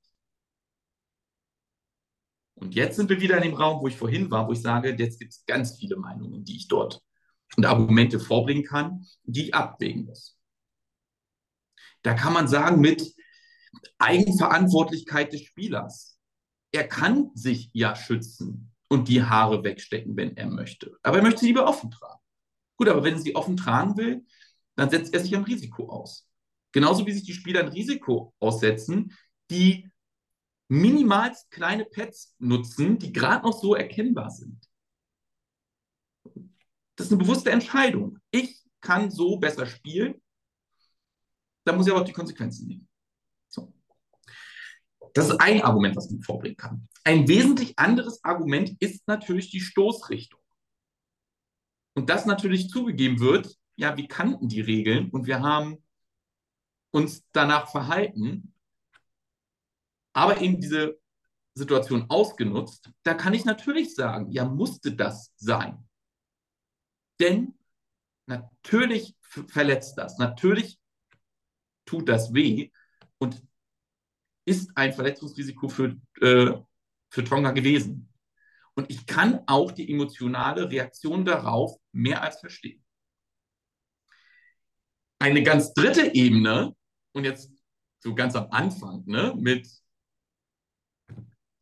[2.55, 4.95] Und jetzt sind wir wieder in dem Raum, wo ich vorhin war, wo ich sage,
[4.97, 7.01] jetzt gibt es ganz viele Meinungen, die ich dort
[7.57, 10.39] und Argumente vorbringen kann, die ich abwägen muss.
[12.01, 13.13] Da kann man sagen, mit
[13.97, 16.17] Eigenverantwortlichkeit des Spielers.
[16.71, 20.97] Er kann sich ja schützen und die Haare wegstecken, wenn er möchte.
[21.03, 22.24] Aber er möchte sie lieber offen tragen.
[22.77, 24.25] Gut, aber wenn sie offen tragen will,
[24.75, 26.27] dann setzt er sich ein Risiko aus.
[26.71, 29.15] Genauso wie sich die Spieler ein Risiko aussetzen,
[29.49, 29.89] die
[30.67, 34.59] minimalst kleine Pads nutzen, die gerade noch so erkennbar sind.
[36.95, 38.19] Das ist eine bewusste Entscheidung.
[38.31, 40.21] Ich kann so besser spielen,
[41.65, 42.87] da muss ich aber auch die Konsequenzen nehmen.
[43.47, 43.73] So.
[45.13, 46.87] Das ist ein Argument, was man vorbringen kann.
[47.03, 50.39] Ein wesentlich anderes Argument ist natürlich die Stoßrichtung.
[51.95, 55.83] Und das natürlich zugegeben wird, ja, wir kannten die Regeln und wir haben
[56.91, 58.53] uns danach verhalten,
[60.13, 60.99] aber eben diese
[61.53, 65.87] Situation ausgenutzt, da kann ich natürlich sagen, ja, musste das sein.
[67.19, 67.57] Denn
[68.25, 70.79] natürlich verletzt das, natürlich
[71.85, 72.71] tut das weh
[73.17, 73.41] und
[74.45, 76.53] ist ein Verletzungsrisiko für, äh,
[77.09, 78.09] für Tonga gewesen.
[78.75, 82.83] Und ich kann auch die emotionale Reaktion darauf mehr als verstehen.
[85.19, 86.75] Eine ganz dritte Ebene,
[87.13, 87.51] und jetzt
[87.99, 89.67] so ganz am Anfang, ne, mit,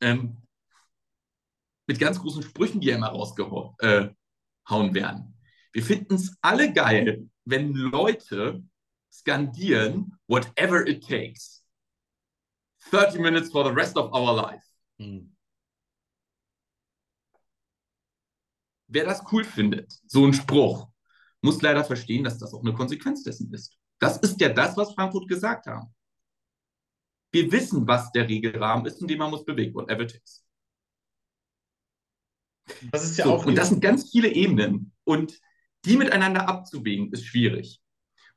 [0.01, 0.41] ähm,
[1.87, 5.39] mit ganz großen Sprüchen, die ja immer rausgehauen äh, werden.
[5.71, 8.63] Wir finden es alle geil, wenn Leute
[9.11, 11.63] skandieren, whatever it takes.
[12.91, 14.65] 30 minutes for the rest of our life.
[14.99, 15.32] Hm.
[18.93, 20.87] Wer das cool findet, so ein Spruch,
[21.41, 23.75] muss leider verstehen, dass das auch eine Konsequenz dessen ist.
[23.99, 25.93] Das ist ja das, was Frankfurt gesagt haben.
[27.31, 30.45] Wir wissen, was der Regelrahmen ist, in dem man muss bewegen, whatever it is.
[32.91, 33.45] Das ist ja so, auch.
[33.47, 34.93] Und das sind ganz viele Ebenen.
[35.05, 35.41] Und
[35.85, 37.81] die miteinander abzuwägen, ist schwierig.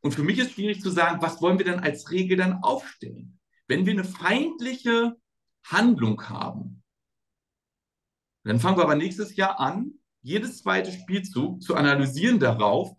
[0.01, 3.39] Und für mich ist schwierig zu sagen, was wollen wir denn als Regel dann aufstellen?
[3.69, 5.17] Wenn wir eine feindliche
[5.67, 6.83] Handlung haben,
[8.45, 12.97] dann fangen wir aber nächstes Jahr an, jedes zweite Spielzug zu analysieren darauf,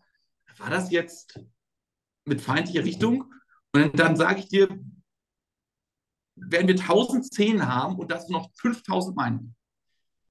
[0.57, 1.39] war das jetzt
[2.23, 3.33] mit feindlicher Richtung?
[3.73, 4.69] Und dann sage ich dir,
[6.35, 9.55] werden wir 1000 Szenen haben und dazu noch 5000 Meinungen.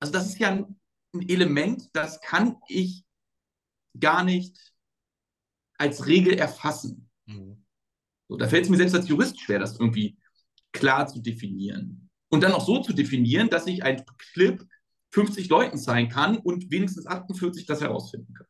[0.00, 0.80] Also das ist ja ein,
[1.14, 3.04] ein Element, das kann ich
[4.00, 4.72] gar nicht
[5.76, 7.10] als Regel erfassen.
[7.26, 7.62] Mhm.
[8.28, 10.16] So, da fällt es mir selbst als Jurist schwer, das irgendwie
[10.72, 12.08] klar zu definieren.
[12.28, 14.66] Und dann auch so zu definieren, dass ich ein Clip
[15.16, 18.46] 50 Leuten zeigen kann und wenigstens 48 das herausfinden kann.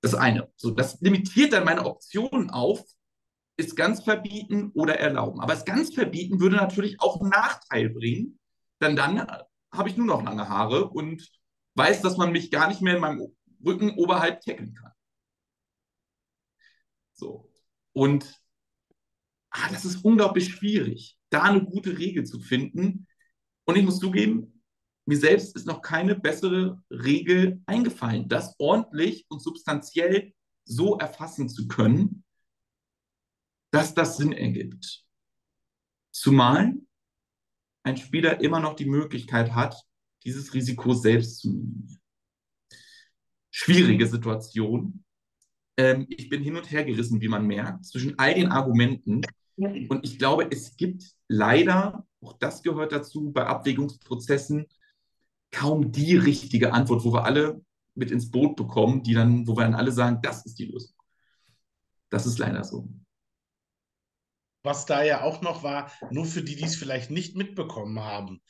[0.00, 0.48] Das eine.
[0.54, 2.84] So, das limitiert dann meine Optionen auf,
[3.56, 5.40] ist ganz verbieten oder erlauben.
[5.40, 8.38] Aber es ganz verbieten würde natürlich auch einen Nachteil bringen,
[8.80, 9.26] denn dann
[9.72, 11.28] habe ich nur noch lange Haare und
[11.74, 13.34] weiß, dass man mich gar nicht mehr in meinem
[13.66, 14.92] Rücken oberhalb tackeln kann.
[17.12, 17.50] So.
[17.92, 18.40] Und
[19.50, 23.08] ah, das ist unglaublich schwierig, da eine gute Regel zu finden.
[23.64, 24.59] Und ich muss zugeben,
[25.10, 30.32] mir selbst ist noch keine bessere Regel eingefallen, das ordentlich und substanziell
[30.64, 32.22] so erfassen zu können,
[33.72, 35.04] dass das Sinn ergibt.
[36.12, 36.74] Zumal
[37.82, 39.82] ein Spieler immer noch die Möglichkeit hat,
[40.22, 42.00] dieses Risiko selbst zu minimieren.
[43.50, 45.04] Schwierige Situation.
[45.76, 49.22] Ähm, ich bin hin und her gerissen, wie man merkt, zwischen all den Argumenten.
[49.56, 54.68] Und ich glaube, es gibt leider, auch das gehört dazu, bei Abwägungsprozessen
[55.50, 57.60] kaum die richtige Antwort, wo wir alle
[57.94, 60.94] mit ins Boot bekommen, die dann, wo wir dann alle sagen, das ist die Lösung.
[62.08, 62.88] Das ist leider so.
[64.62, 68.42] Was da ja auch noch war, nur für die, die es vielleicht nicht mitbekommen haben.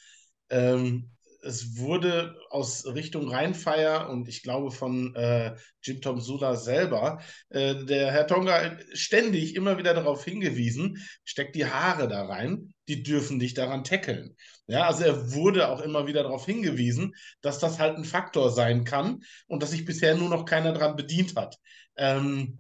[0.49, 1.11] Ähm,
[1.43, 7.85] es wurde aus Richtung Rheinfeier und ich glaube von äh, Jim Tom Sula selber, äh,
[7.85, 13.39] der Herr Tonga ständig immer wieder darauf hingewiesen, steckt die Haare da rein, die dürfen
[13.39, 14.37] dich daran tackeln.
[14.71, 18.85] Ja, also er wurde auch immer wieder darauf hingewiesen, dass das halt ein Faktor sein
[18.85, 21.57] kann und dass sich bisher nur noch keiner daran bedient hat.
[21.97, 22.59] Ähm,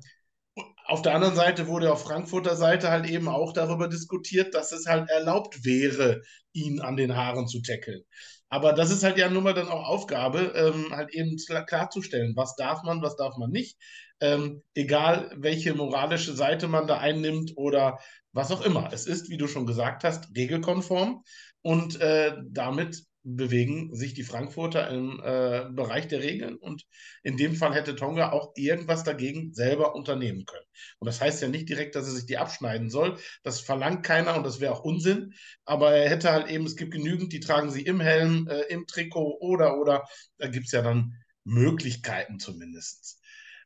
[0.86, 4.86] auf der anderen Seite wurde auf Frankfurter Seite halt eben auch darüber diskutiert, dass es
[4.86, 8.02] halt erlaubt wäre, ihn an den Haaren zu tackeln.
[8.48, 11.36] Aber das ist halt ja nun mal dann auch Aufgabe, ähm, halt eben
[11.66, 13.78] klarzustellen, was darf man, was darf man nicht.
[14.20, 18.00] Ähm, egal, welche moralische Seite man da einnimmt oder
[18.32, 18.90] was auch immer.
[18.92, 21.22] Es ist, wie du schon gesagt hast, regelkonform
[21.62, 26.86] und äh, damit bewegen sich die Frankfurter im äh, Bereich der Regeln und
[27.22, 30.64] in dem Fall hätte Tonga auch irgendwas dagegen selber unternehmen können.
[30.98, 33.18] Und das heißt ja nicht direkt, dass er sich die abschneiden soll.
[33.42, 35.34] Das verlangt keiner und das wäre auch Unsinn.
[35.64, 38.86] Aber er hätte halt eben, es gibt genügend, die tragen sie im Helm, äh, im
[38.86, 40.04] Trikot oder, oder.
[40.38, 43.20] Da gibt es ja dann Möglichkeiten zumindest.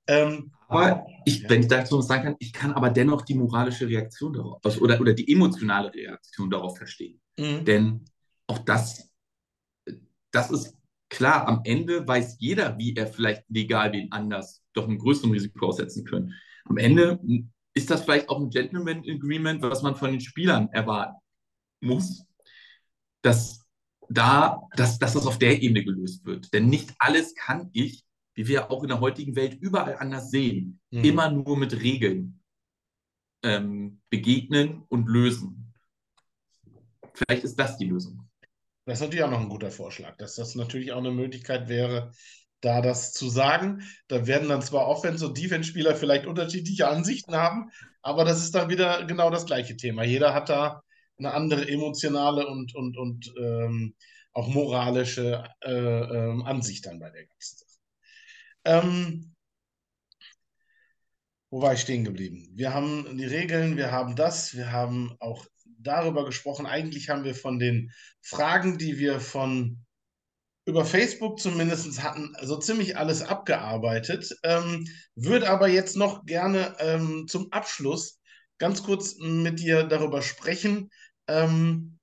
[0.07, 1.51] Ähm, aber ich, ja.
[1.51, 4.81] wenn ich dazu was sagen kann, ich kann aber dennoch die moralische Reaktion darauf also,
[4.81, 7.21] oder, oder die emotionale Reaktion darauf verstehen.
[7.39, 7.65] Mhm.
[7.65, 8.05] Denn
[8.47, 9.15] auch das
[10.35, 10.77] das ist
[11.09, 15.69] klar, am Ende weiß jeder, wie er vielleicht legal wen anders doch ein größeren Risiko
[15.69, 16.35] aussetzen können.
[16.65, 17.21] Am Ende
[17.75, 21.17] ist das vielleicht auch ein Gentleman Agreement, was man von den Spielern erwarten
[21.81, 22.25] muss,
[23.23, 23.65] dass
[24.09, 26.53] da, dass, dass das auf der Ebene gelöst wird.
[26.53, 28.05] Denn nicht alles kann ich,
[28.35, 31.05] wie wir auch in der heutigen Welt überall anders sehen, mhm.
[31.05, 32.41] immer nur mit Regeln
[33.45, 35.64] ähm, begegnen und lösen.
[37.15, 38.29] Vielleicht ist das die Lösung.
[38.85, 42.13] Das ist natürlich auch noch ein guter Vorschlag, dass das natürlich auch eine Möglichkeit wäre,
[42.61, 43.83] da das zu sagen.
[44.09, 47.71] Da werden dann zwar Offense- und Defense-Spieler vielleicht unterschiedliche Ansichten haben,
[48.03, 50.05] aber das ist dann wieder genau das gleiche Thema.
[50.05, 50.83] Jeder hat da
[51.19, 53.95] eine andere emotionale und, und, und ähm,
[54.33, 57.79] auch moralische äh, ähm, Ansicht dann bei der ganzen Sache.
[58.65, 59.35] Ähm,
[61.51, 62.49] wo war ich stehen geblieben?
[62.53, 65.47] Wir haben die Regeln, wir haben das, wir haben auch
[65.85, 66.67] darüber gesprochen.
[66.67, 69.85] Eigentlich haben wir von den Fragen, die wir von
[70.67, 74.35] über Facebook zumindest hatten, so ziemlich alles abgearbeitet.
[74.43, 78.19] Ähm, würde aber jetzt noch gerne ähm, zum Abschluss
[78.59, 80.91] ganz kurz mit dir darüber sprechen,
[81.29, 81.99] ähm,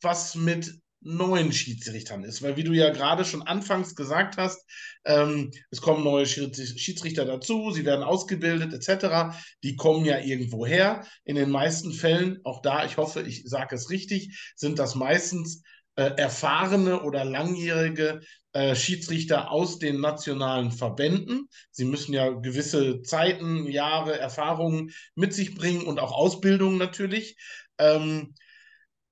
[0.00, 2.42] was mit neuen Schiedsrichtern ist.
[2.42, 4.64] Weil wie du ja gerade schon anfangs gesagt hast,
[5.04, 9.36] ähm, es kommen neue Schiedsrichter dazu, sie werden ausgebildet etc.
[9.62, 11.06] Die kommen ja irgendwo her.
[11.24, 15.62] In den meisten Fällen, auch da, ich hoffe, ich sage es richtig, sind das meistens
[15.94, 18.20] äh, erfahrene oder langjährige
[18.52, 21.48] äh, Schiedsrichter aus den nationalen Verbänden.
[21.70, 27.36] Sie müssen ja gewisse Zeiten, Jahre, Erfahrungen mit sich bringen und auch Ausbildung natürlich.
[27.78, 28.34] Ähm,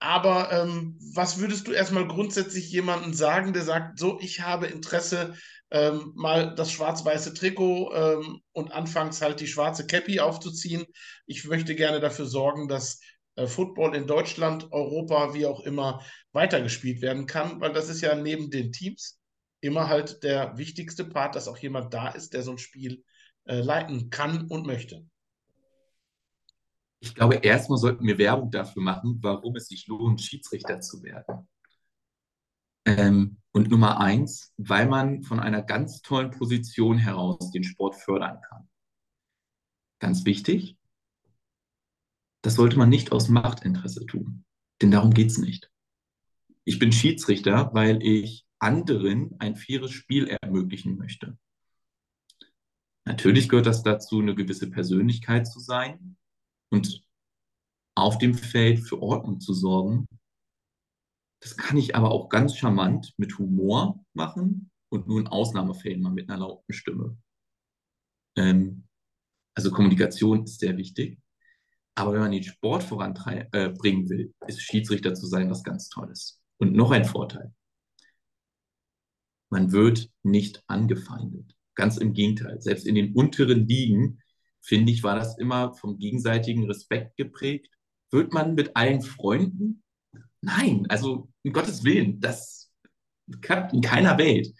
[0.06, 5.34] aber ähm, was würdest du erstmal grundsätzlich jemandem sagen, der sagt, so, ich habe Interesse,
[5.72, 10.84] ähm, mal das schwarz-weiße Trikot ähm, und anfangs halt die schwarze Cappy aufzuziehen.
[11.26, 13.00] Ich möchte gerne dafür sorgen, dass
[13.34, 18.14] äh, Football in Deutschland, Europa, wie auch immer, weitergespielt werden kann, weil das ist ja
[18.14, 19.18] neben den Teams
[19.60, 23.02] immer halt der wichtigste Part, dass auch jemand da ist, der so ein Spiel
[23.46, 25.04] äh, leiten kann und möchte.
[27.06, 31.48] Ich glaube, erstmal sollten wir Werbung dafür machen, warum es sich lohnt, Schiedsrichter zu werden.
[32.84, 38.40] Ähm, und Nummer eins, weil man von einer ganz tollen Position heraus den Sport fördern
[38.40, 38.68] kann.
[40.00, 40.76] Ganz wichtig,
[42.42, 44.44] das sollte man nicht aus Machtinteresse tun,
[44.82, 45.70] denn darum geht es nicht.
[46.64, 51.38] Ich bin Schiedsrichter, weil ich anderen ein faires Spiel ermöglichen möchte.
[53.04, 56.16] Natürlich gehört das dazu, eine gewisse Persönlichkeit zu sein,
[56.70, 57.02] und
[57.94, 60.06] auf dem Feld für Ordnung zu sorgen.
[61.40, 66.12] Das kann ich aber auch ganz charmant mit Humor machen und nur in Ausnahmefällen mal
[66.12, 67.16] mit einer lauten Stimme.
[68.36, 68.86] Ähm,
[69.54, 71.18] also Kommunikation ist sehr wichtig.
[71.94, 76.42] Aber wenn man den Sport voranbringen äh, will, ist Schiedsrichter zu sein was ganz Tolles.
[76.58, 77.54] Und noch ein Vorteil.
[79.50, 81.56] Man wird nicht angefeindet.
[81.74, 82.60] Ganz im Gegenteil.
[82.60, 84.20] Selbst in den unteren Ligen
[84.66, 87.68] finde ich, war das immer vom gegenseitigen Respekt geprägt.
[88.10, 89.82] Wird man mit allen Freunden?
[90.40, 92.72] Nein, also um Gottes Willen, das
[93.40, 94.52] klappt in keiner Welt.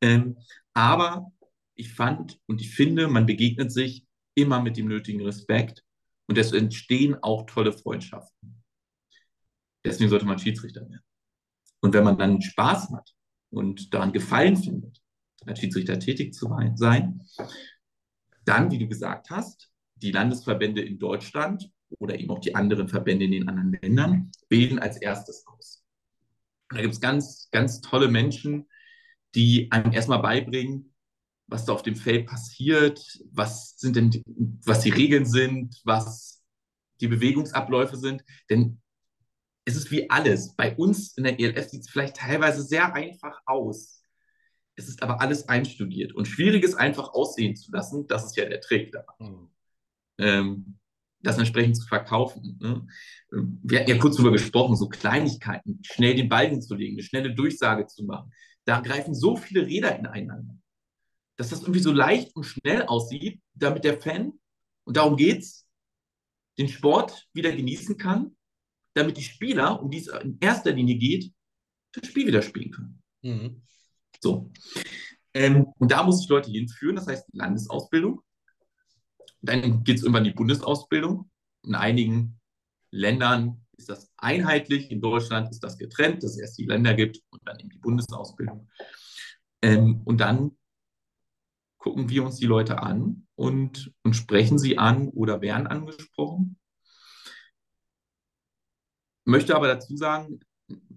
[0.00, 0.36] Ähm,
[0.74, 1.32] aber
[1.74, 5.82] ich fand und ich finde, man begegnet sich immer mit dem nötigen Respekt
[6.26, 8.62] und es entstehen auch tolle Freundschaften.
[9.84, 11.04] Deswegen sollte man Schiedsrichter werden.
[11.80, 13.14] Und wenn man dann Spaß hat
[13.50, 15.00] und daran Gefallen findet,
[15.46, 17.22] als Schiedsrichter tätig zu sein,
[18.44, 23.24] dann, wie du gesagt hast, die Landesverbände in Deutschland oder eben auch die anderen Verbände
[23.24, 25.84] in den anderen Ländern bilden als erstes aus.
[26.70, 28.66] Da gibt es ganz, ganz tolle Menschen,
[29.34, 30.94] die einem erstmal beibringen,
[31.46, 34.22] was da auf dem Feld passiert, was sind denn, die,
[34.64, 36.42] was die Regeln sind, was
[37.00, 38.24] die Bewegungsabläufe sind.
[38.48, 38.80] Denn
[39.64, 40.54] es ist wie alles.
[40.56, 44.03] Bei uns in der ELF sieht es vielleicht teilweise sehr einfach aus.
[44.76, 48.06] Es ist aber alles einstudiert und schwierig ist einfach aussehen zu lassen.
[48.08, 49.04] Das ist ja der Trick da.
[49.18, 49.50] Mhm.
[50.18, 50.78] Ähm,
[51.24, 52.58] das entsprechend zu verkaufen.
[52.60, 52.86] Ne?
[53.30, 57.86] Wir hatten ja kurz darüber gesprochen, so Kleinigkeiten, schnell den Ball hinzulegen, eine schnelle Durchsage
[57.86, 58.30] zu machen.
[58.64, 60.56] Da greifen so viele Räder ineinander,
[61.36, 64.32] dass das irgendwie so leicht und schnell aussieht, damit der Fan,
[64.84, 65.66] und darum geht's,
[66.58, 68.36] den Sport wieder genießen kann,
[68.92, 71.32] damit die Spieler, um die es in erster Linie geht,
[71.92, 73.02] das Spiel wieder spielen können.
[73.22, 73.62] Mhm.
[74.24, 74.50] So.
[75.34, 78.22] Ähm, und da muss ich Leute hinführen, das heißt Landesausbildung.
[79.42, 81.30] Dann geht es irgendwann in die Bundesausbildung.
[81.64, 82.40] In einigen
[82.90, 87.20] Ländern ist das einheitlich, in Deutschland ist das getrennt, dass es erst die Länder gibt
[87.30, 88.70] und dann eben die Bundesausbildung.
[89.60, 90.56] Ähm, und dann
[91.76, 96.58] gucken wir uns die Leute an und, und sprechen sie an oder werden angesprochen.
[99.26, 100.40] Möchte aber dazu sagen,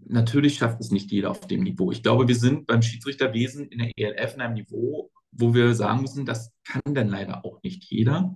[0.06, 1.92] natürlich schafft es nicht jeder auf dem Niveau.
[1.92, 6.02] Ich glaube, wir sind beim Schiedsrichterwesen in der ELF in einem Niveau, wo wir sagen
[6.02, 8.36] müssen, das kann dann leider auch nicht jeder.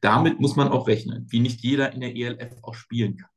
[0.00, 3.30] Damit muss man auch rechnen, wie nicht jeder in der ELF auch spielen kann.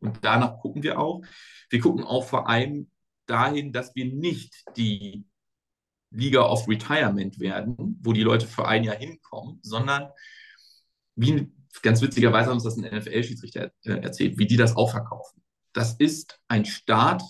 [0.00, 1.22] Und danach gucken wir auch.
[1.70, 2.90] Wir gucken auch vor allem
[3.26, 5.24] dahin, dass wir nicht die
[6.10, 10.10] Liga of Retirement werden, wo die Leute für ein Jahr hinkommen, sondern
[11.16, 11.52] wie
[11.82, 15.42] ganz witzigerweise haben uns das ein NFL-Schiedsrichter äh, erzählt, wie die das auch verkaufen.
[15.76, 17.22] Das ist ein Start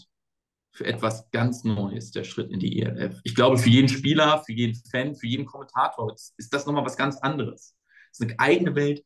[0.70, 3.20] für etwas ganz Neues, der Schritt in die ELF.
[3.24, 6.97] Ich glaube, für jeden Spieler, für jeden Fan, für jeden Kommentator ist das nochmal was
[6.97, 7.74] ganz anderes.
[8.12, 9.05] Das ist eine eigene Welt.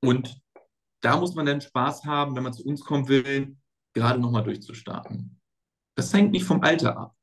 [0.00, 0.40] Und
[1.00, 3.56] da muss man dann Spaß haben, wenn man zu uns kommen will,
[3.94, 5.40] gerade nochmal durchzustarten.
[5.94, 7.16] Das hängt nicht vom Alter ab.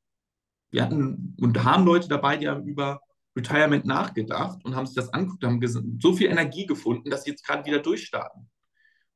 [0.72, 3.02] Wir hatten und haben Leute dabei, die haben über
[3.36, 7.46] Retirement nachgedacht und haben sich das angeguckt, haben so viel Energie gefunden, dass sie jetzt
[7.46, 8.50] gerade wieder durchstarten.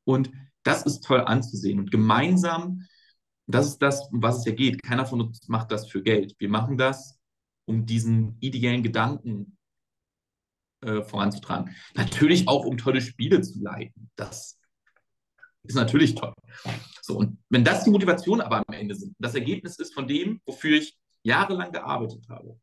[0.03, 0.29] Und
[0.63, 1.79] das ist toll anzusehen.
[1.79, 2.85] Und gemeinsam,
[3.47, 4.83] das ist das, um was es ja geht.
[4.83, 6.35] Keiner von uns macht das für Geld.
[6.39, 7.17] Wir machen das,
[7.65, 9.57] um diesen ideellen Gedanken
[10.81, 11.75] äh, voranzutragen.
[11.95, 14.09] Natürlich auch, um tolle Spiele zu leiten.
[14.15, 14.59] Das
[15.63, 16.33] ist natürlich toll.
[17.01, 20.41] So, und wenn das die Motivation aber am Ende sind, das Ergebnis ist von dem,
[20.45, 22.59] wofür ich jahrelang gearbeitet habe,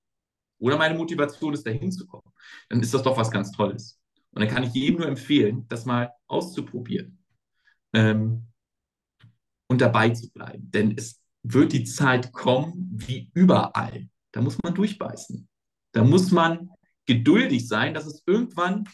[0.59, 2.33] oder meine Motivation ist, da hinzukommen,
[2.69, 3.99] dann ist das doch was ganz Tolles.
[4.31, 7.24] Und dann kann ich jedem nur empfehlen, das mal auszuprobieren
[7.95, 8.47] ähm,
[9.69, 10.71] und dabei zu bleiben.
[10.71, 14.09] Denn es wird die Zeit kommen, wie überall.
[14.33, 15.49] Da muss man durchbeißen.
[15.93, 16.71] Da muss man
[17.07, 18.89] geduldig sein, dass es irgendwann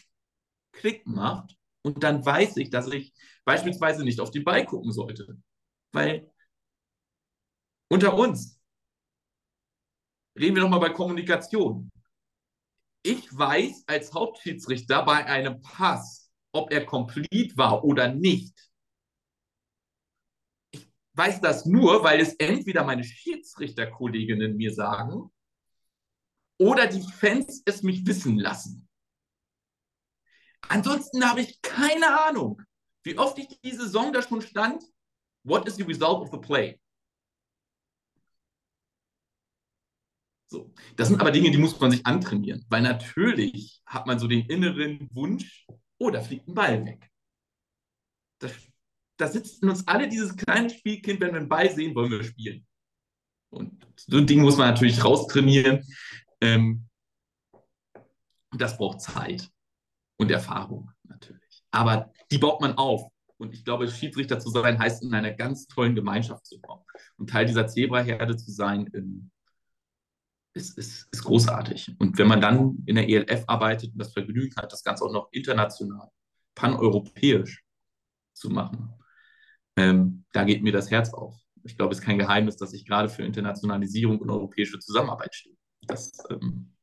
[0.71, 3.13] Klick macht und dann weiß ich, dass ich
[3.45, 5.37] beispielsweise nicht auf den Ball gucken sollte.
[5.91, 6.31] Weil
[7.89, 8.59] unter uns,
[10.37, 11.89] reden wir nochmal bei Kommunikation.
[13.03, 18.70] Ich weiß als Hauptschiedsrichter bei einem Pass, ob er komplett war oder nicht.
[21.13, 25.29] Weiß das nur, weil es entweder meine Schiedsrichterkolleginnen mir sagen
[26.57, 28.87] oder die Fans es mich wissen lassen.
[30.69, 32.61] Ansonsten habe ich keine Ahnung,
[33.03, 34.83] wie oft ich die Saison da schon stand.
[35.43, 36.79] What is the result of the play?
[40.47, 40.71] So.
[40.97, 44.45] Das sind aber Dinge, die muss man sich antrainieren, weil natürlich hat man so den
[44.47, 45.65] inneren Wunsch,
[45.97, 47.09] oh, da fliegt ein Ball weg.
[48.39, 48.49] Da,
[49.21, 52.23] da sitzt in uns alle dieses kleine Spielkind, wenn wir einen Ball sehen, wollen wir
[52.23, 52.65] spielen.
[53.51, 55.85] Und so ein Ding muss man natürlich raustrainieren.
[56.41, 56.87] Ähm,
[58.51, 59.47] das braucht Zeit
[60.17, 61.63] und Erfahrung natürlich.
[61.69, 63.11] Aber die baut man auf.
[63.37, 66.83] Und ich glaube, Schiedsrichter zu sein, heißt in einer ganz tollen Gemeinschaft zu kommen.
[67.17, 69.31] Und Teil dieser Zebraherde zu sein, in,
[70.53, 71.95] ist, ist, ist großartig.
[71.99, 75.11] Und wenn man dann in der ELF arbeitet und das Vergnügen hat, das Ganze auch
[75.13, 76.09] noch international,
[76.55, 77.63] paneuropäisch
[78.33, 78.93] zu machen,
[79.81, 81.35] ähm, da geht mir das Herz auf.
[81.63, 85.55] Ich glaube, es ist kein Geheimnis, dass ich gerade für Internationalisierung und europäische Zusammenarbeit stehe.
[85.87, 86.73] Das ähm,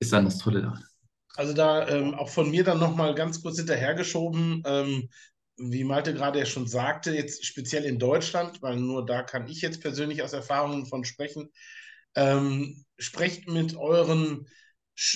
[0.00, 0.84] ist dann das Tolle daran.
[1.34, 5.08] Also da ähm, auch von mir dann nochmal ganz kurz hinterhergeschoben, ähm,
[5.56, 9.62] wie Malte gerade ja schon sagte, jetzt speziell in Deutschland, weil nur da kann ich
[9.62, 11.50] jetzt persönlich aus Erfahrungen von sprechen,
[12.14, 14.46] ähm, sprecht mit euren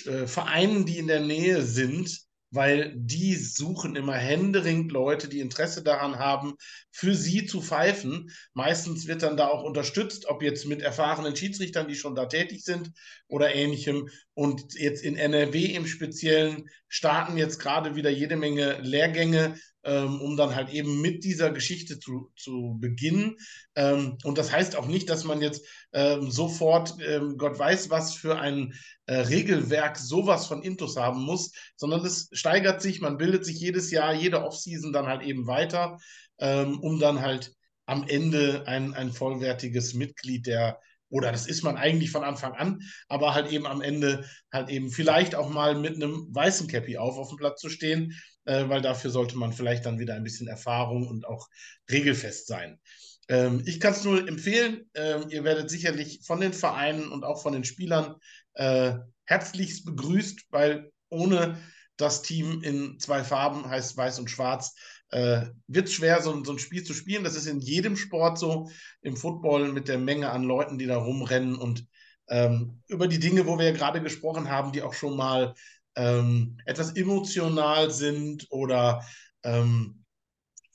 [0.07, 5.83] äh, Vereinen, die in der Nähe sind, weil die suchen immer händeringend Leute, die Interesse
[5.83, 6.55] daran haben,
[6.91, 8.31] für sie zu pfeifen.
[8.55, 12.65] Meistens wird dann da auch unterstützt, ob jetzt mit erfahrenen Schiedsrichtern, die schon da tätig
[12.65, 12.93] sind
[13.27, 14.09] oder ähnlichem.
[14.35, 19.57] Und jetzt in NRW im Speziellen starten jetzt gerade wieder jede Menge Lehrgänge
[19.87, 23.37] ähm, um dann halt eben mit dieser Geschichte zu, zu beginnen.
[23.77, 28.15] Ähm, und das heißt auch nicht, dass man jetzt ähm, sofort, ähm, Gott weiß, was
[28.15, 28.75] für ein
[29.07, 33.91] äh, Regelwerk sowas von Intus haben muss, sondern es steigert sich, man bildet sich jedes
[33.93, 35.99] Jahr, jede Offseason dann halt eben weiter,
[36.39, 37.55] ähm, um dann halt
[37.87, 42.81] am Ende ein, ein vollwertiges Mitglied der oder das ist man eigentlich von Anfang an,
[43.09, 47.17] aber halt eben am Ende halt eben vielleicht auch mal mit einem weißen Cappy auf
[47.17, 48.13] auf dem Platz zu stehen,
[48.47, 51.49] äh, weil dafür sollte man vielleicht dann wieder ein bisschen Erfahrung und auch
[51.91, 52.81] regelfest sein.
[53.29, 54.89] Ähm, ich kann es nur empfehlen.
[54.95, 58.17] Ähm, ihr werdet sicherlich von den Vereinen und auch von den Spielern
[58.55, 58.95] äh,
[59.25, 61.59] herzlichst begrüßt, weil ohne
[61.97, 64.75] das Team in zwei Farben, heißt weiß und schwarz,
[65.11, 67.25] äh, wird es schwer, so, so, ein Spiel zu spielen.
[67.25, 68.71] Das ist in jedem Sport so,
[69.03, 71.87] im Football mit der Menge an Leuten, die da rumrennen und
[72.29, 75.55] ähm, über die Dinge, wo wir ja gerade gesprochen haben, die auch schon mal
[75.97, 79.05] ähm, etwas emotional sind oder
[79.43, 80.05] ähm,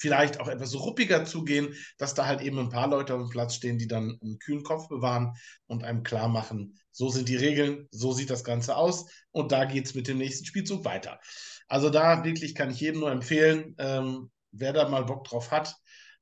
[0.01, 3.53] vielleicht auch etwas ruppiger zugehen, dass da halt eben ein paar Leute auf dem Platz
[3.53, 5.34] stehen, die dann einen kühlen Kopf bewahren
[5.67, 9.65] und einem klar machen, so sind die Regeln, so sieht das Ganze aus und da
[9.65, 11.19] geht es mit dem nächsten Spielzug weiter.
[11.67, 15.76] Also da wirklich kann ich jedem nur empfehlen, ähm, wer da mal Bock drauf hat,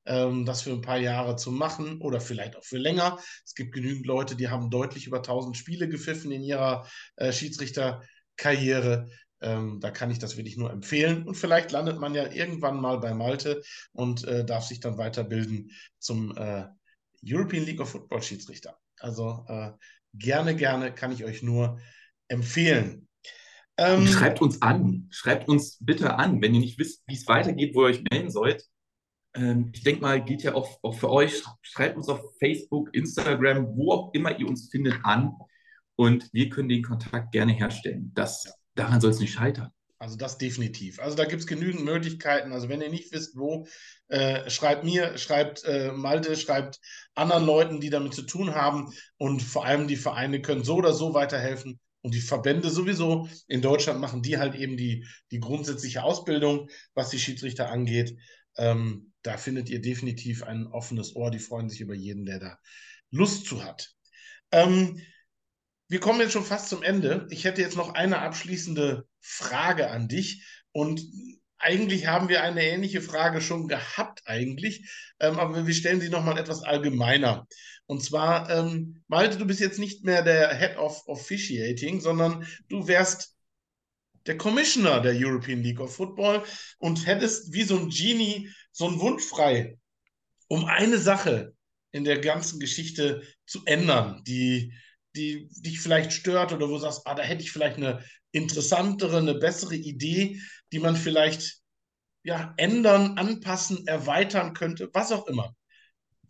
[0.06, 3.18] ähm, das für ein paar Jahre zu machen oder vielleicht auch für länger.
[3.46, 6.86] Es gibt genügend Leute, die haben deutlich über 1000 Spiele gepfiffen in ihrer
[7.16, 7.32] äh,
[8.40, 9.10] Schiedsrichterkarriere.
[9.42, 11.24] Ähm, da kann ich das wirklich nur empfehlen.
[11.24, 13.62] Und vielleicht landet man ja irgendwann mal bei Malte
[13.94, 16.66] und äh, darf sich dann weiterbilden zum äh,
[17.26, 18.78] European League of Football Schiedsrichter.
[19.00, 19.72] Also äh,
[20.14, 21.80] gerne, gerne kann ich euch nur
[22.28, 23.08] empfehlen.
[23.78, 25.08] Ähm, schreibt uns an.
[25.10, 28.30] Schreibt uns bitte an, wenn ihr nicht wisst, wie es weitergeht, wo ihr euch melden
[28.30, 28.66] sollt.
[29.36, 31.44] Ähm, ich denke mal, gilt ja auch, auch für euch.
[31.62, 35.32] Schreibt uns auf Facebook, Instagram, wo auch immer ihr uns findet, an.
[36.00, 38.14] Und wir können den Kontakt gerne herstellen.
[38.16, 39.70] Das daran soll es nicht scheitern.
[39.98, 40.98] Also das definitiv.
[41.02, 42.54] Also da gibt es genügend Möglichkeiten.
[42.54, 43.68] Also wenn ihr nicht wisst, wo,
[44.08, 46.80] äh, schreibt mir, schreibt äh, Malte, schreibt
[47.16, 48.94] anderen Leuten, die damit zu tun haben.
[49.18, 51.82] Und vor allem die Vereine können so oder so weiterhelfen.
[52.00, 53.28] Und die Verbände sowieso.
[53.50, 58.16] In Deutschland machen die halt eben die, die grundsätzliche Ausbildung, was die Schiedsrichter angeht.
[58.56, 61.30] Ähm, da findet ihr definitiv ein offenes Ohr.
[61.30, 62.58] Die freuen sich über jeden, der da
[63.12, 63.90] Lust zu hat.
[64.54, 65.02] Ähm,
[65.90, 67.28] wir kommen jetzt schon fast zum Ende.
[67.32, 70.46] Ich hätte jetzt noch eine abschließende Frage an dich.
[70.72, 71.02] Und
[71.58, 74.88] eigentlich haben wir eine ähnliche Frage schon gehabt, eigentlich.
[75.20, 77.48] Ähm, aber wir stellen sie nochmal etwas allgemeiner.
[77.88, 82.88] Und zwar, ähm, Malte, du bist jetzt nicht mehr der Head of Officiating, sondern du
[82.88, 83.36] wärst
[84.28, 86.44] der Commissioner der European League of Football
[86.78, 89.80] und hättest wie so ein Genie so einen Wunsch frei,
[90.48, 91.56] um eine Sache
[91.92, 94.72] in der ganzen Geschichte zu ändern, die
[95.16, 99.18] die dich vielleicht stört oder wo du sagst, ah, da hätte ich vielleicht eine interessantere,
[99.18, 100.40] eine bessere Idee,
[100.72, 101.60] die man vielleicht
[102.24, 105.56] ja, ändern, anpassen, erweitern könnte, was auch immer.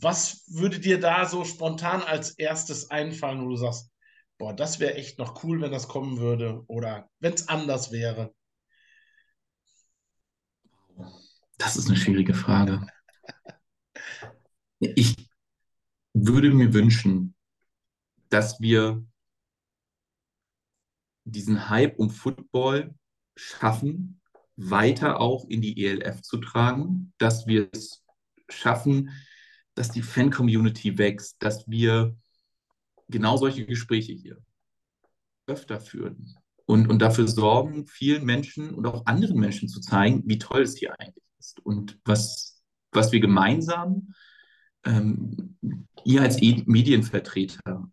[0.01, 3.91] Was würde dir da so spontan als erstes einfallen, wo du sagst,
[4.37, 8.33] boah, das wäre echt noch cool, wenn das kommen würde oder wenn es anders wäre?
[11.57, 12.87] Das ist eine schwierige Frage.
[14.79, 15.29] Ich
[16.13, 17.35] würde mir wünschen,
[18.29, 19.03] dass wir
[21.25, 22.95] diesen Hype um Football
[23.35, 24.21] schaffen,
[24.55, 28.03] weiter auch in die ELF zu tragen, dass wir es
[28.49, 29.11] schaffen,
[29.75, 32.15] dass die Fan-Community wächst, dass wir
[33.07, 34.37] genau solche Gespräche hier
[35.47, 40.37] öfter führen und, und dafür sorgen, vielen Menschen und auch anderen Menschen zu zeigen, wie
[40.37, 42.61] toll es hier eigentlich ist und was,
[42.91, 44.13] was wir gemeinsam,
[44.85, 45.57] ähm,
[46.03, 47.89] ihr als e Medienvertreter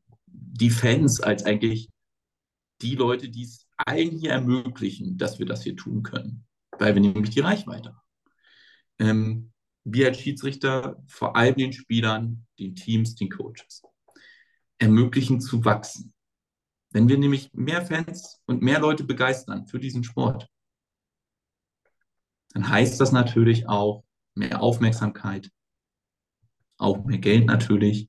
[0.57, 1.90] die Fans als eigentlich
[2.82, 6.46] die Leute, die es allen hier ermöglichen, dass wir das hier tun können,
[6.78, 8.02] weil wir nämlich die Reichweite haben.
[8.98, 9.52] Ähm,
[9.84, 13.82] wir als Schiedsrichter vor allem den Spielern, den Teams, den Coaches
[14.78, 16.12] ermöglichen zu wachsen.
[16.90, 20.48] Wenn wir nämlich mehr Fans und mehr Leute begeistern für diesen Sport,
[22.50, 24.04] dann heißt das natürlich auch
[24.34, 25.50] mehr Aufmerksamkeit,
[26.78, 28.09] auch mehr Geld natürlich.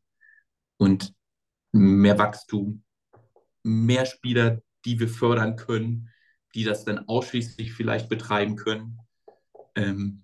[0.77, 1.13] Und
[1.77, 2.83] mehr Wachstum,
[3.63, 6.09] mehr Spieler, die wir fördern können,
[6.55, 8.99] die das dann ausschließlich vielleicht betreiben können.
[9.75, 10.23] Ähm,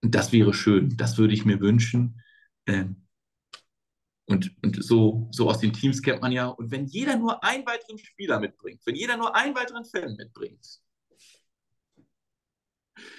[0.00, 2.22] das wäre schön, das würde ich mir wünschen.
[2.66, 3.06] Ähm,
[4.28, 6.46] und, und so, so aus den Teams kennt man ja.
[6.48, 10.80] Und wenn jeder nur einen weiteren Spieler mitbringt, wenn jeder nur einen weiteren Fan mitbringt,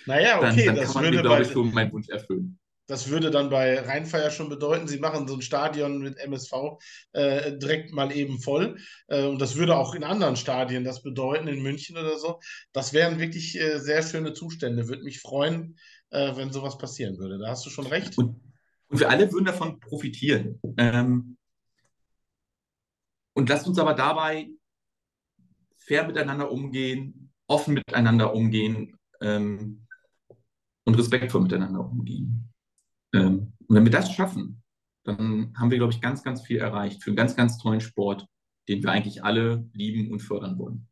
[0.05, 2.59] naja, okay, dann, dann kann man mir, glaube ich, schon meinen Wunsch erfüllen.
[2.87, 6.53] Das würde dann bei Rheinfeier schon bedeuten, sie machen so ein Stadion mit MSV
[7.11, 8.77] äh, direkt mal eben voll.
[9.07, 12.39] Äh, und das würde auch in anderen Stadien das bedeuten, in München oder so.
[12.71, 14.87] Das wären wirklich äh, sehr schöne Zustände.
[14.87, 15.77] Würde mich freuen,
[16.11, 17.37] äh, wenn sowas passieren würde.
[17.37, 18.17] Da hast du schon recht.
[18.17, 18.41] Und,
[18.87, 20.59] und wir alle würden davon profitieren.
[20.77, 21.37] Ähm,
[23.33, 24.47] und lasst uns aber dabei
[25.75, 29.85] fair miteinander umgehen, offen miteinander umgehen ähm,
[30.85, 32.46] und respektvoll miteinander umgehen.
[33.13, 34.63] Ähm, und wenn wir das schaffen,
[35.03, 38.27] dann haben wir, glaube ich, ganz, ganz viel erreicht für einen ganz, ganz tollen Sport,
[38.67, 40.87] den wir eigentlich alle lieben und fördern wollen.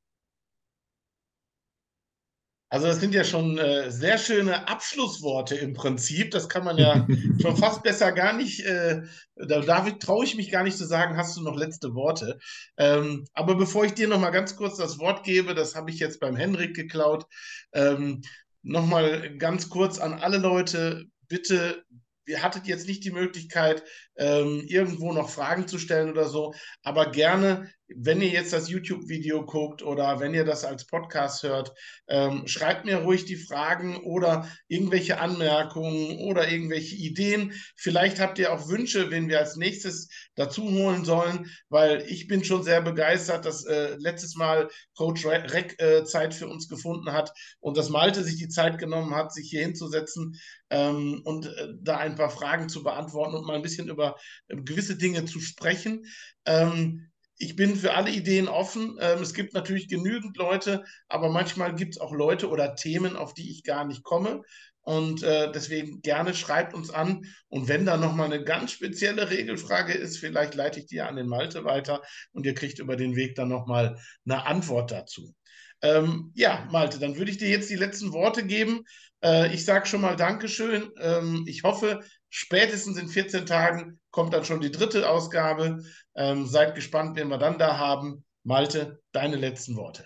[2.69, 6.31] Also das sind ja schon äh, sehr schöne Abschlussworte im Prinzip.
[6.31, 7.07] Das kann man ja
[7.41, 9.03] schon fast besser gar nicht, äh,
[9.35, 9.61] da
[9.91, 12.39] traue ich mich gar nicht zu sagen, hast du noch letzte Worte.
[12.77, 15.99] Ähm, aber bevor ich dir noch mal ganz kurz das Wort gebe, das habe ich
[15.99, 17.25] jetzt beim Henrik geklaut,
[17.73, 18.21] ähm,
[18.63, 21.83] noch mal ganz kurz an alle Leute, bitte
[22.25, 23.83] ihr hattet jetzt nicht die Möglichkeit,
[24.17, 26.53] ähm, irgendwo noch Fragen zu stellen oder so,
[26.83, 31.71] aber gerne wenn ihr jetzt das YouTube-Video guckt oder wenn ihr das als Podcast hört,
[32.07, 37.53] ähm, schreibt mir ruhig die Fragen oder irgendwelche Anmerkungen oder irgendwelche Ideen.
[37.75, 42.43] Vielleicht habt ihr auch Wünsche, wen wir als nächstes dazu holen sollen, weil ich bin
[42.43, 47.31] schon sehr begeistert, dass äh, letztes Mal Coach Reck äh, Zeit für uns gefunden hat
[47.59, 50.39] und dass Malte sich die Zeit genommen hat, sich hier hinzusetzen
[50.69, 54.04] ähm, und äh, da ein paar Fragen zu beantworten und mal ein bisschen über
[54.47, 56.05] äh, gewisse Dinge zu sprechen.
[56.45, 58.97] Ähm, ich bin für alle Ideen offen.
[59.01, 63.33] Ähm, es gibt natürlich genügend Leute, aber manchmal gibt es auch Leute oder Themen, auf
[63.33, 64.43] die ich gar nicht komme.
[64.81, 67.25] Und äh, deswegen gerne schreibt uns an.
[67.47, 71.27] Und wenn da nochmal eine ganz spezielle Regelfrage ist, vielleicht leite ich die an den
[71.27, 72.03] Malte weiter
[72.33, 75.33] und ihr kriegt über den Weg dann nochmal eine Antwort dazu.
[75.81, 78.83] Ähm, ja, Malte, dann würde ich dir jetzt die letzten Worte geben.
[79.23, 80.91] Äh, ich sage schon mal Dankeschön.
[80.99, 82.01] Ähm, ich hoffe,
[82.35, 85.83] spätestens in 14 Tagen kommt dann schon die dritte Ausgabe.
[86.15, 88.25] Ähm, seid gespannt, wen wir dann da haben.
[88.43, 90.05] Malte, deine letzten Worte.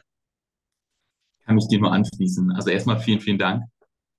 [1.46, 2.52] Kann ich dir nur anschließen.
[2.52, 3.64] Also erstmal vielen, vielen Dank.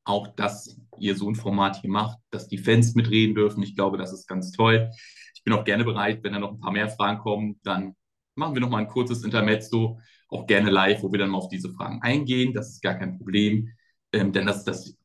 [0.05, 3.63] Auch, dass ihr so ein Format hier macht, dass die Fans mitreden dürfen.
[3.63, 4.91] Ich glaube, das ist ganz toll.
[5.37, 7.95] Ich bin auch gerne bereit, wenn da noch ein paar mehr Fragen kommen, dann
[8.35, 11.49] machen wir noch mal ein kurzes Intermezzo, auch gerne live, wo wir dann mal auf
[11.49, 12.55] diese Fragen eingehen.
[12.55, 13.69] Das ist gar kein Problem,
[14.13, 14.97] ähm, denn das, das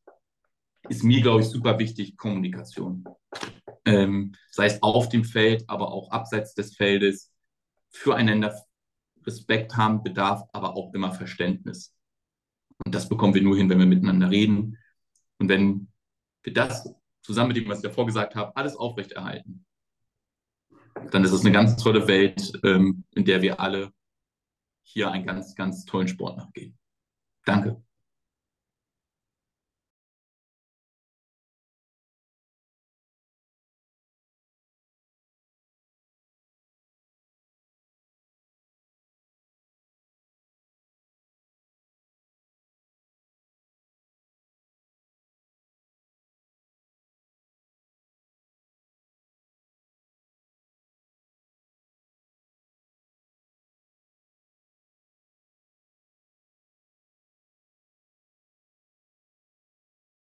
[0.88, 3.04] ist mir, glaube ich, super wichtig, Kommunikation
[3.86, 7.32] ähm, sei es auf dem Feld, aber auch abseits des Feldes,
[7.88, 8.54] füreinander
[9.24, 11.94] Respekt haben, bedarf aber auch immer Verständnis.
[12.84, 14.76] Und das bekommen wir nur hin, wenn wir miteinander reden.
[15.38, 15.88] Und wenn
[16.42, 19.64] wir das zusammen mit dem, was ich davor gesagt habe, alles aufrechterhalten,
[21.10, 23.92] dann ist es eine ganz tolle Welt, ähm, in der wir alle
[24.82, 26.76] hier einen ganz, ganz tollen Sport nachgehen.
[27.44, 27.82] Danke.